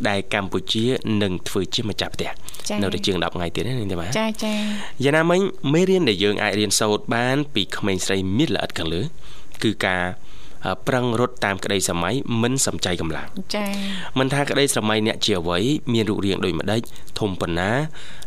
[0.08, 0.86] ដែលកម្ពុជា
[1.24, 2.30] នឹងធ្វើជាម្ចាស់ផ្ទះ
[2.70, 4.54] ចានៅតែជាង10ថ្ងៃទៀតណានេះទេបាទចាចា
[5.04, 5.40] យ៉ាងណាមិញ
[5.74, 9.02] មេរៀនដែលយើងអាចរៀនសូត្របានពីក្មេងស្រីមានល្អិតខាងលើ
[9.64, 10.04] គឺការ
[10.66, 13.66] អឺប្រឹងរត់តាមក្តីសម័យមិនសំចៃកម្លាំងចា
[14.20, 15.60] មិនថាក្តីស្រមៃអ្នកជាអ្វី
[15.94, 16.82] មានរូបរាងដូចម្ដេច
[17.20, 17.72] ធំប៉ុណ្ណា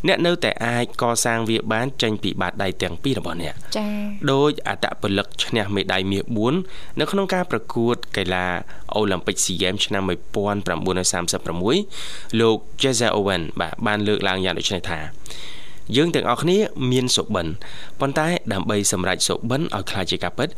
[0.07, 3.87] អ្នកនៅតែអាចកសាងវាបានចេញពីបាតដៃទាំងពីររបស់អ្នកចា
[4.31, 6.23] ដោយអតពលិកឈ្នះមេដាយមាស
[6.61, 8.45] 4នៅក្នុងការប្រកួតកីឡា
[8.95, 14.99] អូឡ িম্প ិក SEA Games ឆ្នាំ1936លោក Jesse Owen បាទបានលើកឡើងយ៉ាងដូចនេះថា
[15.95, 16.57] យើងទាំងអស់គ្នា
[16.91, 17.47] មានសុបិន
[17.99, 20.49] ប៉ុន្តែដើម្បីសម្រេចសុបិនឲ្យខ្លាចជាការពិត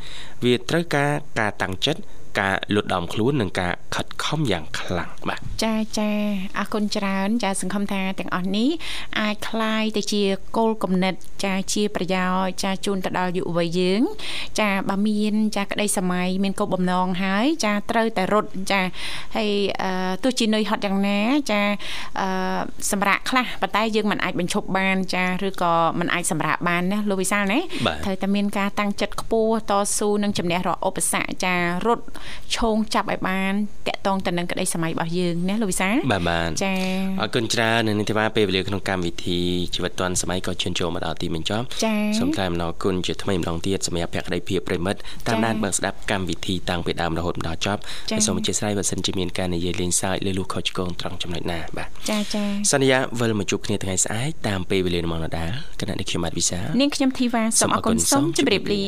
[0.43, 2.01] វាត្រូវការការតាំងចិត្ត
[2.40, 6.10] ការលុតដំខ្លួននិងការខិតខ ខំយ៉ាងខ្លាំងបាទ ចាចា
[6.58, 8.68] អរគុណច្រើនចាសង្ឃឹមថាទាំងអស់នេះ
[9.20, 10.22] អាចคลายទៅជា
[10.56, 14.02] គោលគំនិត ចាជាប្រយោជន៍ចាជូនទៅដល់យុវវ័យយើង
[14.60, 18.80] ចាបើមានចាក្តីសម័យមានគោលបំណងហើយ ចាត្រូវតែរត់ចា
[19.36, 19.50] ហើយ
[19.82, 21.18] អឺទោះជានឿយហត់យ៉ាងណា
[21.50, 21.62] ចា
[22.20, 31.54] អឺសម្រាប់ខ្លះប៉ុន្តែយើងមិនអាចបញ្ឈប់បាន ចាឬក៏មិនអាចសម្រាប់បានណាលោកវិសាលណា បាទ ត្រូវតែមានការតាំងចិត្តខ្ពស់តស៊ូនិងជំនះរាល់ឧបសគ្គចា
[31.86, 32.04] រត់
[32.55, 33.53] ឈោងចាប់ឲ្យបាន
[33.87, 36.73] តកតងទៅនឹងក្តីសម័យរបស់យើងណាលោកវិសាលបាទបាទចា
[37.21, 39.39] អរគុណច្រើននៅនេះទេបាទពេលវេលាក្នុងកម្មវិធី
[39.75, 55.49] ជីវិតឌွန်សម័យក៏ជឿនចូលមកដល់ទីបញ្ចប់ចាសូមថ្លែងអំណរគុណជាថ្មីម្ដងទៀតសម្រាប់ភក្ដីភាពប្រិមិត្តតាមដានបើកស្ដាប់កម្មវិធីតាំងពីដើមរហូតមកដល់ចប់ចា៎ហើយសូមអធិស្ឋានបើសិនជាមានការនិយាយលេងសើចឬលុះខុសឆ្គងត្រង់ចំណុចណាបាទចាចាសន្យាវិលមកជួបគ្នាថ្ងៃស្អែកតាមពេលវេលាម៉ោងដដែល
[55.79, 58.83] គណៈនេះខ្ញុំបាទវិសាលនាងខ្ញុំធីវ៉ាសូមអរគុណសូមជម្រាបលា